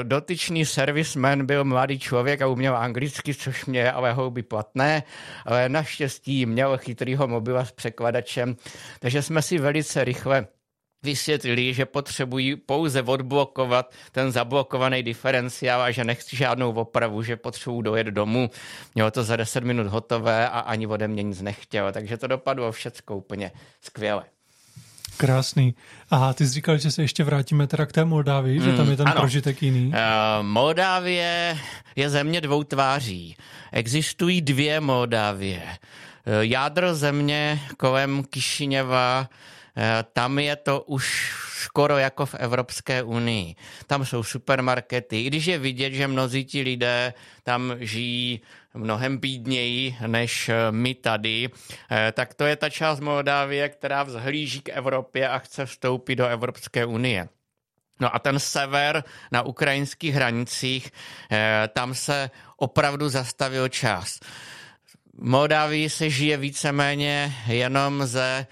Dotyčný 0.04 0.66
servisman 0.66 1.46
byl 1.46 1.64
mladý 1.64 2.00
člověk 2.00 2.42
a 2.42 2.48
uměl 2.48 2.78
anglicky, 2.78 3.34
což 3.34 3.66
mě 3.66 3.92
ale 3.92 4.14
houby 4.14 4.44
platné, 4.44 5.04
ale 5.46 5.70
naštěstí 5.70 6.46
měl 6.46 6.78
chytrýho 6.78 7.28
mobila 7.28 7.66
s 7.66 7.72
překladačem, 7.72 8.56
takže 9.00 9.22
jsme 9.22 9.42
si 9.42 9.58
velice 9.58 10.04
rychle 10.04 10.35
vysvětlili, 11.06 11.74
že 11.74 11.86
potřebují 11.86 12.56
pouze 12.56 13.02
odblokovat 13.02 13.92
ten 14.12 14.32
zablokovaný 14.32 15.04
diferenciál 15.04 15.82
a 15.82 15.92
že 15.92 16.04
nechci 16.04 16.36
žádnou 16.38 16.74
opravu, 16.74 17.24
že 17.24 17.38
potřebují 17.38 17.84
dojet 17.84 18.08
domů. 18.08 18.50
Mělo 18.96 19.12
to 19.12 19.24
za 19.24 19.36
10 19.36 19.64
minut 19.64 19.88
hotové 19.88 20.50
a 20.50 20.60
ani 20.60 20.88
ode 20.88 21.08
mě 21.08 21.24
nic 21.24 21.42
nechtělo, 21.42 21.92
takže 21.92 22.18
to 22.18 22.28
dopadlo 22.28 22.72
všecko 22.72 23.18
úplně 23.18 23.52
skvěle. 23.82 24.24
Krásný. 25.18 25.76
A 26.12 26.34
ty 26.34 26.48
jsi 26.48 26.54
říkal, 26.54 26.78
že 26.78 26.92
se 26.92 27.02
ještě 27.02 27.24
vrátíme 27.24 27.68
teda 27.68 27.86
k 27.86 27.92
té 27.92 28.06
Moldávii, 28.06 28.60
mm, 28.60 28.66
že 28.66 28.78
tam 28.78 28.90
je 28.90 28.98
ten 28.98 29.08
ano. 29.08 29.22
prožitek 29.22 29.64
jiný. 29.64 29.88
Uh, 29.88 29.94
Moldávie 30.42 31.58
je 31.96 32.10
země 32.10 32.42
dvou 32.42 32.64
tváří. 32.64 33.36
Existují 33.72 34.42
dvě 34.42 34.80
Moldávie. 34.80 35.64
Uh, 35.64 36.34
jádro 36.42 36.96
země 36.96 37.60
kolem 37.78 38.24
Kišiněva 38.24 39.30
Eh, 39.30 39.65
tam 40.14 40.40
je 40.40 40.56
to 40.56 40.82
už 40.82 41.34
skoro 41.64 41.98
jako 41.98 42.26
v 42.26 42.36
Evropské 42.36 43.04
unii. 43.04 43.56
Tam 43.88 44.06
jsou 44.06 44.24
supermarkety, 44.24 45.22
i 45.22 45.28
když 45.28 45.46
je 45.46 45.58
vidět, 45.58 45.94
že 45.94 46.08
mnozí 46.08 46.46
ti 46.46 46.62
lidé 46.62 47.14
tam 47.44 47.74
žijí 47.80 48.42
mnohem 48.74 49.18
bídněji 49.18 49.98
než 50.08 50.50
eh, 50.50 50.72
my 50.72 50.94
tady, 50.96 51.50
eh, 51.92 52.12
tak 52.12 52.34
to 52.34 52.46
je 52.46 52.56
ta 52.56 52.70
část 52.70 53.00
Moldávie, 53.00 53.70
která 53.70 54.04
vzhlíží 54.04 54.62
k 54.62 54.70
Evropě 54.70 55.30
a 55.30 55.40
chce 55.40 55.66
vstoupit 55.66 56.16
do 56.16 56.28
Evropské 56.28 56.86
unie. 56.86 57.30
No 58.00 58.16
a 58.16 58.20
ten 58.20 58.40
sever 58.40 59.04
na 59.32 59.42
ukrajinských 59.42 60.16
hranicích, 60.16 60.92
tam 61.74 61.94
se 61.94 62.30
opravdu 62.58 63.10
zastavil 63.10 63.68
čas. 63.70 64.20
V 65.18 65.24
Moldávii 65.24 65.90
se 65.90 66.10
žije 66.10 66.38
víceméně 66.38 67.36
jenom 67.48 68.06
ze 68.06 68.48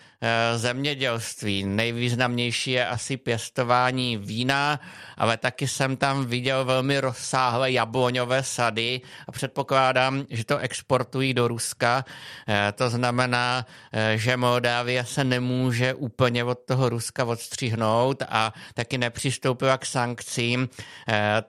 zemědělství. 0.56 1.64
Nejvýznamnější 1.64 2.72
je 2.72 2.88
asi 2.88 3.18
pěstování 3.18 4.18
vína, 4.18 4.80
ale 5.18 5.38
taky 5.38 5.68
jsem 5.68 5.98
tam 5.98 6.26
viděl 6.26 6.66
velmi 6.66 7.00
rozsáhlé 7.00 7.72
jabloňové 7.72 8.44
sady 8.44 9.02
a 9.28 9.32
předpokládám, 9.32 10.26
že 10.30 10.46
to 10.46 10.58
exportují 10.58 11.34
do 11.34 11.48
Ruska. 11.48 12.06
E, 12.48 12.72
to 12.72 12.90
znamená, 12.90 13.66
e, 13.94 14.18
že 14.18 14.38
Moldávie 14.38 15.06
se 15.06 15.24
nemůže 15.24 15.94
úplně 15.94 16.44
od 16.44 16.60
toho 16.66 16.90
Ruska 16.90 17.26
odstřihnout 17.26 18.24
a 18.30 18.54
taky 18.74 18.98
nepřistoupila 18.98 19.78
k 19.78 19.86
sankcím, 19.86 20.70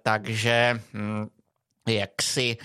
takže 0.03 0.81
hm, 0.93 1.27
jak 1.89 2.23
si 2.23 2.57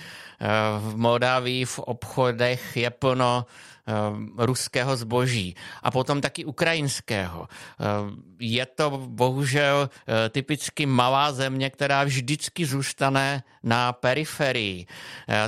v 0.80 0.96
Moldávii 0.96 1.66
v 1.66 1.80
obchodech 1.80 2.78
je 2.78 2.90
plno 2.90 3.44
eh, 3.44 3.94
ruského 4.38 4.96
zboží 4.96 5.56
a 5.84 5.92
potom 5.92 6.22
taky 6.22 6.46
ukrajinského. 6.46 7.48
Eh, 7.48 7.86
je 8.40 8.66
to 8.66 9.04
bohužel 9.08 9.90
eh, 9.90 10.30
typicky 10.30 10.86
malá 10.86 11.32
země, 11.32 11.70
která 11.70 12.04
vždycky 12.04 12.66
zůstane 12.66 13.44
na 13.64 13.94
periferii. 13.94 14.86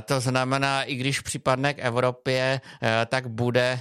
To 0.04 0.20
znamená, 0.20 0.82
i 0.82 0.94
když 0.94 1.20
připadne 1.20 1.74
k 1.74 1.78
Evropě, 1.78 2.60
tak 3.06 3.26
bude 3.26 3.80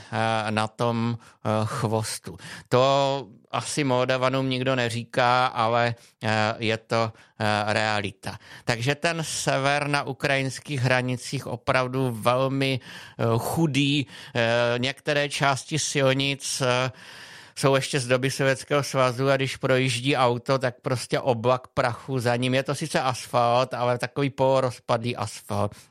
na 0.49 0.67
tom 0.67 1.17
chvostu. 1.65 2.37
To 2.69 3.27
asi 3.51 3.83
Moldavanům 3.83 4.49
nikdo 4.49 4.75
neříká, 4.75 5.45
ale 5.45 5.95
eh, 6.23 6.55
je 6.59 6.77
to 6.77 7.13
eh, 7.39 7.73
realita. 7.73 8.37
Takže 8.63 8.95
ten 8.95 9.23
sever 9.23 9.87
na 9.87 10.03
ukrajinských 10.03 10.79
hranicích 10.79 11.00
opravdu 11.45 12.11
velmi 12.11 12.79
eh, 12.79 13.23
chudý. 13.37 14.05
Některé 14.77 15.29
části 15.29 15.79
silnic 15.79 16.61
jsou 17.55 17.75
ještě 17.75 17.99
z 17.99 18.07
doby 18.07 18.31
Sovětského 18.31 18.83
svazu 18.83 19.29
a 19.29 19.35
když 19.35 19.57
projíždí 19.57 20.15
auto, 20.15 20.57
tak 20.57 20.81
prostě 20.81 21.19
oblak 21.19 21.67
prachu 21.67 22.19
za 22.19 22.35
ním. 22.35 22.53
Je 22.53 22.63
to 22.63 22.75
sice 22.75 23.01
asfalt, 23.01 23.73
ale 23.73 23.97
takový 23.97 24.29
polorozpadlý 24.29 25.15
asfalt. 25.15 25.90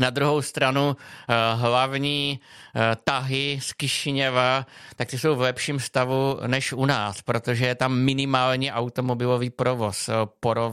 Na 0.00 0.10
druhou 0.10 0.42
stranu 0.42 0.96
eh, 0.96 1.34
hlavní 1.54 2.40
eh, 2.40 2.96
tahy 3.04 3.58
z 3.62 3.72
Kišiněva, 3.72 4.66
tak 4.96 5.08
ty 5.08 5.18
jsou 5.18 5.36
v 5.36 5.40
lepším 5.40 5.80
stavu 5.80 6.38
než 6.46 6.72
u 6.72 6.86
nás, 6.86 7.22
protože 7.22 7.66
je 7.66 7.74
tam 7.74 7.98
minimální 7.98 8.72
automobilový 8.72 9.50
provoz 9.50 10.08
eh, 10.08 10.12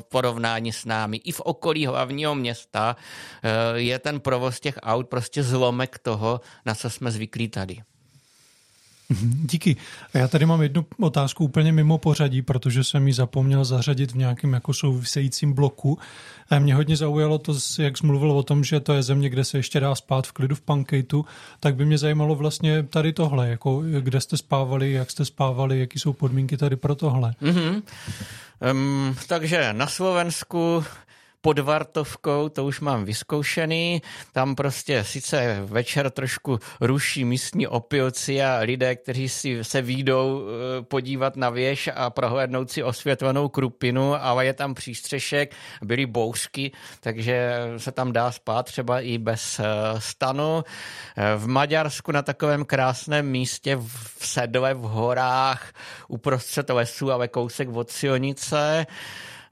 porovnání 0.10 0.74
s 0.74 0.86
námi. 0.86 1.18
I 1.18 1.32
v 1.32 1.40
okolí 1.40 1.86
hlavního 1.86 2.36
města 2.36 2.96
je 3.76 4.00
ten 4.00 4.20
provoz 4.20 4.60
těch 4.60 4.80
aut 4.84 5.08
prostě 5.08 5.44
zlomek 5.44 6.00
toho, 6.00 6.42
na 6.66 6.76
co 6.76 6.90
jsme 6.90 7.12
zvyklí 7.12 7.48
tady. 7.48 7.78
Mhm, 9.10 9.48
díky. 9.52 9.76
A 10.14 10.18
já 10.18 10.28
tady 10.28 10.46
mám 10.46 10.62
jednu 10.62 10.86
otázku 11.00 11.44
úplně 11.44 11.72
mimo 11.72 11.98
pořadí, 11.98 12.42
protože 12.42 12.84
jsem 12.84 13.08
ji 13.08 13.14
zapomněl 13.14 13.66
zařadit 13.66 14.12
v 14.12 14.16
nějakém 14.16 14.54
jako 14.54 14.74
souvisejícím 14.74 15.54
bloku. 15.54 16.00
A 16.50 16.60
mě 16.60 16.76
hodně 16.76 16.98
zaujalo 16.98 17.38
to, 17.38 17.54
jak 17.80 17.98
jsi 17.98 18.06
mluvil 18.06 18.32
o 18.32 18.44
tom, 18.44 18.64
že 18.64 18.80
to 18.80 18.94
je 18.94 19.04
země, 19.04 19.30
kde 19.30 19.44
se 19.44 19.58
ještě 19.58 19.80
dá 19.80 19.96
spát 19.96 20.28
v 20.28 20.32
klidu 20.32 20.56
v 20.56 20.62
Pankejtu, 20.62 21.26
tak 21.60 21.76
by 21.76 21.86
mě 21.86 21.98
zajímalo 21.98 22.36
vlastně 22.36 22.84
tady 22.84 23.14
tohle, 23.14 23.50
jako 23.50 23.84
kde 24.00 24.22
jste 24.22 24.38
spávali, 24.38 24.92
jak 24.92 25.12
jste 25.12 25.26
spávali, 25.26 25.80
jaký 25.80 26.00
jsou 26.00 26.14
podmínky 26.14 26.58
tady 26.58 26.76
pro 26.76 26.96
tohle. 26.96 27.34
Mm-hmm. 27.42 27.82
Um, 28.72 29.16
takže 29.28 29.74
na 29.74 29.88
Slovensku 29.88 30.84
pod 31.42 31.60
Vartovkou, 31.60 32.50
to 32.50 32.66
už 32.66 32.80
mám 32.80 33.06
vyzkoušený. 33.06 34.02
Tam 34.34 34.56
prostě 34.56 35.04
sice 35.04 35.60
večer 35.66 36.10
trošku 36.10 36.60
ruší 36.82 37.26
místní 37.26 37.68
opilci 37.68 38.44
a 38.44 38.58
lidé, 38.58 38.96
kteří 38.96 39.30
si 39.30 39.64
se 39.64 39.82
výjdou 39.82 40.42
eh, 40.42 40.82
podívat 40.82 41.36
na 41.36 41.50
věž 41.50 41.90
a 41.96 42.10
prohlédnout 42.10 42.72
si 42.72 42.84
osvětlenou 42.84 43.50
krupinu, 43.50 44.16
ale 44.16 44.46
je 44.46 44.54
tam 44.54 44.74
přístřešek, 44.74 45.56
byly 45.82 46.06
bouřky, 46.06 46.72
takže 47.00 47.60
se 47.78 47.92
tam 47.92 48.12
dá 48.12 48.32
spát 48.32 48.66
třeba 48.66 49.00
i 49.00 49.18
bez 49.18 49.60
eh, 49.60 49.64
stanu. 49.98 50.64
Eh, 51.18 51.36
v 51.38 51.48
Maďarsku 51.48 52.12
na 52.12 52.22
takovém 52.22 52.66
krásném 52.66 53.30
místě 53.30 53.76
v 53.76 54.26
Sedle 54.26 54.74
v 54.74 54.82
horách 54.82 55.74
uprostřed 56.08 56.70
lesu, 56.70 57.12
ale 57.12 57.28
kousek 57.28 57.70
od 57.70 57.90
silnice. 57.90 58.86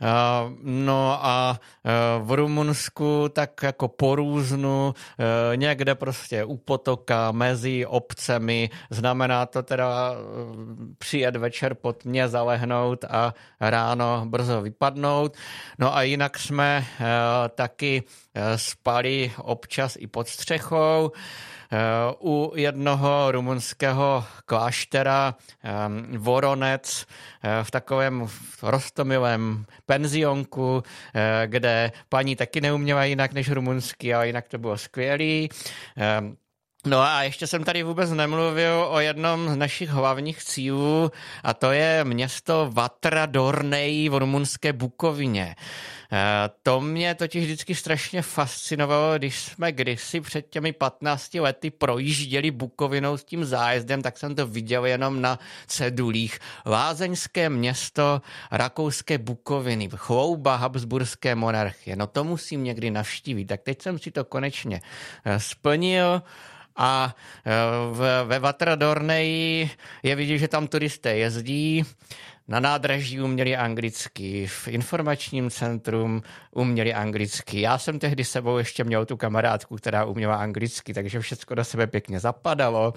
Eh, 0.01 0.55
no 0.61 1.25
a 1.25 1.59
eh, 1.85 1.91
v 2.19 2.31
Rumunsku 2.31 3.29
tak 3.33 3.63
jako 3.63 3.87
po 3.87 4.15
různu, 4.15 4.93
eh, 4.93 5.57
někde 5.57 5.95
prostě 5.95 6.43
u 6.43 6.57
potoka, 6.57 7.31
mezi 7.31 7.85
obcemi, 7.85 8.69
znamená 8.89 9.45
to 9.45 9.63
teda 9.63 10.11
přijet 10.97 11.35
večer 11.35 11.73
pod 11.73 12.05
mě, 12.05 12.27
zalehnout 12.27 13.05
a 13.09 13.33
ráno 13.59 14.25
brzo 14.25 14.61
vypadnout. 14.61 15.37
No 15.79 15.95
a 15.95 16.01
jinak 16.01 16.39
jsme 16.39 16.85
taky 17.55 18.03
spali 18.55 19.31
občas 19.37 19.97
i 19.99 20.07
pod 20.07 20.27
střechou. 20.27 21.11
U 22.19 22.53
jednoho 22.55 23.31
rumunského 23.31 24.25
kláštera 24.45 25.35
Voronec 26.17 27.05
v 27.63 27.71
takovém 27.71 28.27
rostomilém 28.63 29.65
penzionku, 29.85 30.83
kde 31.45 31.91
paní 32.09 32.35
taky 32.35 32.61
neuměla 32.61 33.03
jinak 33.03 33.33
než 33.33 33.49
rumunsky, 33.49 34.13
ale 34.13 34.27
jinak 34.27 34.47
to 34.47 34.57
bylo 34.57 34.77
skvělý. 34.77 35.49
No 36.85 36.99
a 37.01 37.23
ještě 37.23 37.47
jsem 37.47 37.63
tady 37.63 37.83
vůbec 37.83 38.11
nemluvil 38.11 38.87
o 38.89 38.99
jednom 38.99 39.49
z 39.49 39.55
našich 39.55 39.89
hlavních 39.89 40.43
cílů 40.43 41.11
a 41.43 41.53
to 41.53 41.71
je 41.71 42.03
město 42.03 42.69
Vatra 42.73 43.25
Dornej 43.25 44.09
v 44.09 44.19
rumunské 44.19 44.73
Bukovině. 44.73 45.55
Eh, 46.11 46.49
to 46.63 46.81
mě 46.81 47.15
totiž 47.15 47.43
vždycky 47.43 47.75
strašně 47.75 48.21
fascinovalo, 48.21 49.17
když 49.17 49.39
jsme 49.39 49.71
kdysi 49.71 50.21
před 50.21 50.49
těmi 50.49 50.73
15 50.73 51.39
lety 51.39 51.71
projížděli 51.71 52.51
Bukovinou 52.51 53.17
s 53.17 53.23
tím 53.23 53.45
zájezdem, 53.45 54.01
tak 54.01 54.17
jsem 54.17 54.35
to 54.35 54.47
viděl 54.47 54.85
jenom 54.85 55.21
na 55.21 55.39
cedulích. 55.67 56.39
Lázeňské 56.65 57.49
město 57.49 58.21
rakouské 58.51 59.17
Bukoviny, 59.17 59.89
chlouba 59.95 60.55
Habsburské 60.55 61.35
monarchie. 61.35 61.95
No 61.95 62.07
to 62.07 62.23
musím 62.23 62.63
někdy 62.63 62.91
navštívit. 62.91 63.45
Tak 63.45 63.61
teď 63.61 63.81
jsem 63.81 63.99
si 63.99 64.11
to 64.11 64.25
konečně 64.25 64.81
eh, 65.25 65.39
splnil 65.39 66.21
a 66.77 67.15
e, 67.45 68.25
ve 68.25 68.39
Vatradorneji 68.39 69.69
je 70.03 70.15
vidět, 70.15 70.37
že 70.37 70.47
tam 70.47 70.67
turisté 70.67 71.17
jezdí, 71.17 71.85
na 72.47 72.59
nádraží 72.59 73.21
uměli 73.21 73.55
anglicky, 73.55 74.47
v 74.47 74.67
informačním 74.67 75.49
centrum 75.49 76.21
uměli 76.51 76.93
anglicky. 76.93 77.61
Já 77.61 77.77
jsem 77.77 77.99
tehdy 77.99 78.23
sebou 78.23 78.57
ještě 78.57 78.83
měl 78.83 79.05
tu 79.05 79.17
kamarádku, 79.17 79.75
která 79.75 80.05
uměla 80.05 80.35
anglicky, 80.35 80.93
takže 80.93 81.19
všechno 81.19 81.55
do 81.55 81.63
sebe 81.63 81.87
pěkně 81.87 82.19
zapadalo. 82.19 82.93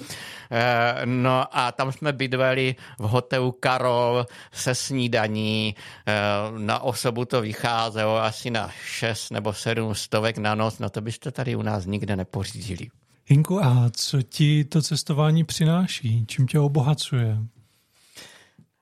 E, 0.50 1.06
no 1.06 1.58
a 1.58 1.72
tam 1.72 1.92
jsme 1.92 2.12
bydleli 2.12 2.74
v 2.98 3.02
hotelu 3.02 3.52
Karol 3.52 4.26
se 4.52 4.74
snídaní. 4.74 5.74
E, 6.06 6.12
na 6.58 6.78
osobu 6.78 7.24
to 7.24 7.40
vycházelo 7.40 8.22
asi 8.22 8.50
na 8.50 8.70
6 8.84 9.30
nebo 9.30 9.52
7 9.52 9.94
stovek 9.94 10.38
na 10.38 10.54
noc, 10.54 10.78
no 10.78 10.90
to 10.90 11.00
byste 11.00 11.30
tady 11.30 11.56
u 11.56 11.62
nás 11.62 11.86
nikde 11.86 12.16
nepořídili. 12.16 12.99
Hinku, 13.32 13.64
a 13.64 13.90
co 13.90 14.22
ti 14.22 14.64
to 14.64 14.82
cestování 14.82 15.44
přináší? 15.44 16.26
Čím 16.26 16.46
tě 16.46 16.58
obohacuje? 16.58 17.36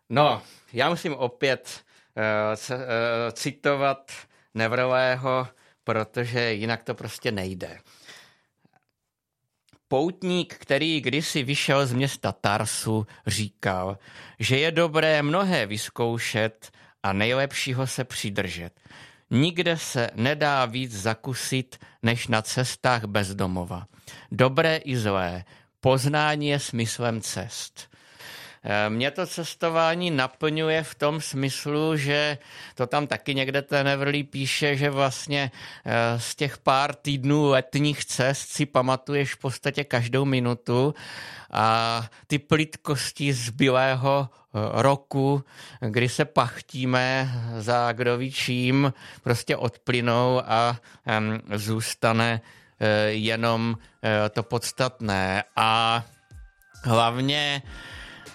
No, 0.09 0.43
já 0.73 0.89
musím 0.91 1.15
opět 1.15 1.85
uh, 2.17 2.77
uh, 2.77 2.85
citovat 3.33 4.13
Nevrlého, 4.55 5.49
protože 5.85 6.53
jinak 6.53 6.83
to 6.83 6.95
prostě 6.95 7.33
nejde. 7.33 7.79
Poutník, 9.89 10.55
který 10.55 11.01
kdysi 11.01 11.43
vyšel 11.43 11.87
z 11.87 11.93
města 11.93 12.33
Tarsu, 12.33 13.07
říkal, 13.27 13.99
že 14.39 14.59
je 14.59 14.71
dobré 14.71 15.23
mnohé 15.23 15.67
vyzkoušet 15.67 16.71
a 17.03 17.13
nejlepšího 17.13 17.87
se 17.87 18.05
přidržet. 18.05 18.81
Nikde 19.31 19.77
se 19.77 20.11
nedá 20.15 20.65
víc 20.67 21.01
zakusit, 21.01 21.77
než 22.03 22.29
na 22.29 22.43
cestách 22.43 23.05
bezdomova. 23.05 23.87
Dobré 24.33 24.77
i 24.77 24.97
zlé. 24.97 25.45
Poznání 25.81 26.49
je 26.49 26.59
smyslem 26.59 27.21
cest. 27.21 27.91
Eh, 28.65 28.91
mě 28.91 29.11
to 29.11 29.27
cestování 29.27 30.11
naplňuje 30.11 30.83
v 30.83 30.95
tom 30.95 31.21
smyslu, 31.21 31.97
že 31.97 32.39
to 32.75 32.87
tam 32.87 33.07
taky 33.07 33.35
někde 33.35 33.63
ten 33.63 33.89
Everly 33.89 34.23
píše, 34.23 34.77
že 34.77 34.91
vlastně 34.91 35.51
eh, 35.85 36.21
z 36.21 36.35
těch 36.35 36.59
pár 36.59 36.95
týdnů 36.95 37.49
letních 37.49 38.05
cest 38.05 38.49
si 38.49 38.67
pamatuješ 38.67 39.35
v 39.35 39.39
podstatě 39.39 39.85
každou 39.85 40.25
minutu 40.25 40.95
a 41.51 42.03
ty 42.27 42.39
plitkosti 42.39 43.33
zbylého 43.33 44.29
eh, 44.31 44.59
roku, 44.83 45.45
kdy 45.81 46.09
se 46.09 46.25
pachtíme 46.25 47.29
za 47.59 47.93
kdo 47.93 48.17
ví 48.17 48.33
čím, 48.33 48.93
prostě 49.23 49.57
odplynou 49.57 50.43
a 50.45 50.77
zůstane 51.55 52.41
jenom 53.09 53.79
to 54.31 54.43
podstatné. 54.43 55.45
A 55.57 56.05
hlavně 56.85 57.63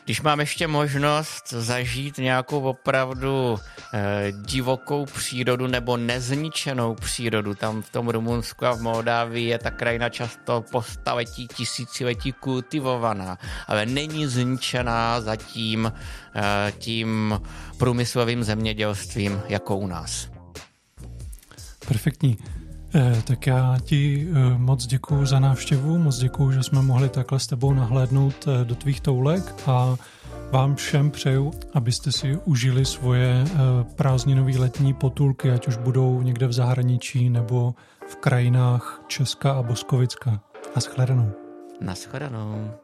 když 0.05 0.21
mám 0.21 0.39
ještě 0.39 0.67
možnost 0.67 1.49
zažít 1.49 2.17
nějakou 2.17 2.61
opravdu 2.61 3.59
eh, 3.93 4.31
divokou 4.31 5.05
přírodu 5.05 5.67
nebo 5.67 5.97
nezničenou 5.97 6.95
přírodu, 6.95 7.55
tam 7.55 7.81
v 7.81 7.89
tom 7.89 8.09
Rumunsku 8.09 8.65
a 8.65 8.73
v 8.73 8.81
Moldávii 8.81 9.47
je 9.47 9.59
ta 9.59 9.71
krajina 9.71 10.09
často 10.09 10.63
po 10.71 10.81
staletí, 10.81 11.47
tisíciletí 11.47 12.31
kultivovaná, 12.31 13.37
ale 13.67 13.85
není 13.85 14.27
zničená 14.27 15.21
zatím 15.21 15.93
eh, 16.35 16.71
tím 16.77 17.39
průmyslovým 17.77 18.43
zemědělstvím 18.43 19.41
jako 19.47 19.77
u 19.77 19.87
nás. 19.87 20.27
Perfektní. 21.87 22.37
Eh, 22.95 23.21
tak 23.23 23.47
já 23.47 23.77
ti 23.83 24.27
eh, 24.29 24.57
moc 24.57 24.85
děkuji 24.85 25.25
za 25.25 25.39
návštěvu, 25.39 25.97
moc 25.97 26.17
děkuji, 26.17 26.51
že 26.51 26.63
jsme 26.63 26.81
mohli 26.81 27.09
takhle 27.09 27.39
s 27.39 27.47
tebou 27.47 27.73
nahlédnout 27.73 28.47
eh, 28.47 28.65
do 28.65 28.75
tvých 28.75 29.01
toulek 29.01 29.53
a 29.67 29.95
vám 30.51 30.75
všem 30.75 31.11
přeju, 31.11 31.51
abyste 31.73 32.11
si 32.11 32.37
užili 32.45 32.85
svoje 32.85 33.45
prázdninové 33.95 34.57
letní 34.57 34.93
potulky, 34.93 35.51
ať 35.51 35.67
už 35.67 35.77
budou 35.77 36.21
někde 36.21 36.47
v 36.47 36.53
zahraničí 36.53 37.29
nebo 37.29 37.75
v 38.07 38.15
krajinách 38.15 39.03
Česka 39.07 39.51
a 39.51 39.63
Boskovicka. 39.63 40.41
Naschledanou. 40.75 41.31
Naschledanou. 41.81 42.82